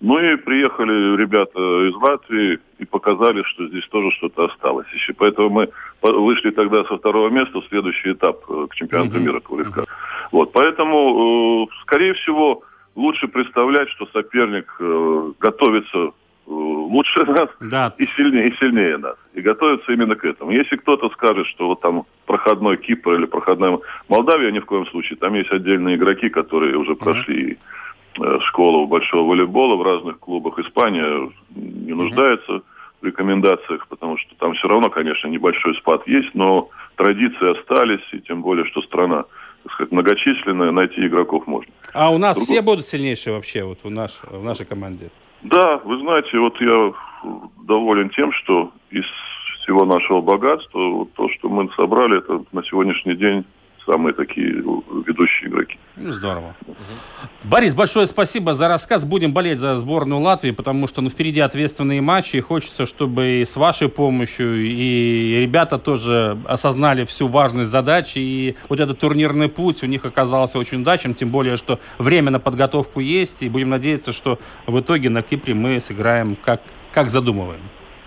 [0.00, 5.14] Ну и приехали ребята из Латвии и показали, что здесь тоже что-то осталось еще.
[5.14, 5.68] Поэтому мы
[6.02, 9.90] вышли тогда со второго места в следующий этап э, к чемпионату мира квалификации.
[10.32, 12.62] Вот, поэтому, э, скорее всего,
[12.94, 16.10] лучше представлять, что соперник э, готовится
[16.46, 17.94] лучше нас Да.
[17.98, 19.16] и сильнее, и сильнее нас.
[19.34, 20.50] И готовится именно к этому.
[20.52, 23.78] Если кто-то скажет, что вот там проходной Кипр или проходная
[24.08, 25.16] Молдавия, ни в коем случае.
[25.18, 27.58] Там есть отдельные игроки, которые уже прошли
[28.20, 30.58] э, школу большого волейбола в разных клубах.
[30.58, 32.62] Испания не нуждается
[33.00, 38.20] в рекомендациях, потому что там все равно, конечно, небольшой спад есть, но традиции остались, и
[38.20, 39.24] тем более, что страна
[39.64, 41.72] так сказать, многочисленная, найти игроков можно.
[41.94, 45.08] А у нас Другой- все будут сильнейшие вообще вот в, наш, в нашей команде?
[45.44, 46.92] Да, вы знаете, вот я
[47.66, 49.04] доволен тем, что из
[49.60, 53.44] всего нашего богатства, вот то, что мы собрали, это на сегодняшний день
[53.86, 54.62] самые такие
[55.06, 55.78] ведущие игроки.
[55.96, 56.54] Ну, здорово.
[57.44, 59.04] Борис, большое спасибо за рассказ.
[59.04, 62.36] Будем болеть за сборную Латвии, потому что ну, впереди ответственные матчи.
[62.36, 68.18] И хочется, чтобы и с вашей помощью, и ребята тоже осознали всю важность задачи.
[68.18, 71.14] И вот этот турнирный путь у них оказался очень удачным.
[71.14, 73.42] Тем более, что время на подготовку есть.
[73.42, 76.62] И будем надеяться, что в итоге на Кипре мы сыграем как,
[76.92, 77.60] как задумываем.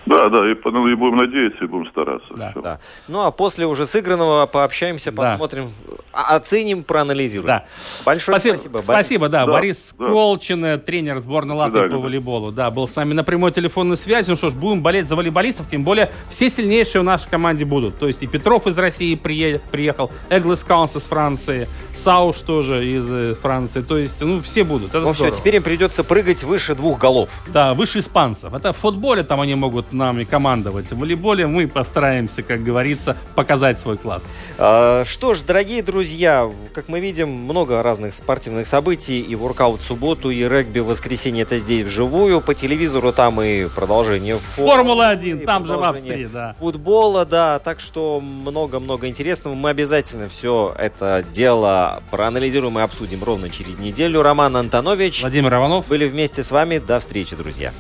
[0.08, 2.28] Да, да, и, ну, и будем надеяться, и будем стараться.
[2.28, 2.62] Всё.
[2.62, 2.80] Да.
[3.08, 5.22] Ну а после уже сыгранного пообщаемся, Да.
[5.24, 5.70] посмотрим,
[6.14, 7.48] а- оценим, проанализируем.
[7.48, 7.66] Да.
[8.06, 8.74] Большое Спасибо, спасибо.
[8.74, 8.86] Борис.
[8.86, 9.46] спасибо, да.
[9.46, 10.08] Да, Борис да.
[10.08, 12.04] Колчин, тренер сборной Латвии свидания, по да.
[12.04, 12.52] волейболу.
[12.52, 14.30] Да, был с нами на прямой телефонной связи.
[14.30, 18.00] Ну что ж, будем болеть за волейболистов, тем более все сильнейшие в нашей команде будут.
[18.00, 23.12] То есть и Петров из России прие- приехал, Эглес Каунс из Франции, Сауш тоже из
[23.12, 23.82] э, Франции.
[23.82, 24.90] То есть, ну, все будут.
[24.90, 25.36] Это Ну все, здорово.
[25.38, 27.30] теперь им придется прыгать выше двух голов.
[27.48, 28.54] Да, выше испанцев.
[28.54, 30.92] Это в футболе там они могут нами командовать.
[30.92, 34.32] В волейболе мы постараемся, как говорится, показать свой класс.
[34.58, 39.20] А, Что ж, дорогие друзья, как мы видим, много разных спортивных событий.
[39.22, 42.42] И воркаут в субботу, и регби в воскресенье это здесь вживую.
[42.42, 46.56] По телевизору там и продолжение Формула-1, там же в Австрии, да.
[46.60, 47.60] футбола, да.
[47.60, 49.56] Так что много-много интересного.
[49.56, 54.22] Мы обязательно все это дело проанализируем и обсудим ровно через неделю.
[54.22, 55.22] Роман Антонович.
[55.22, 55.88] Владимир Иванов.
[55.88, 56.78] Были вместе с вами.
[56.78, 57.74] До встречи, друзья.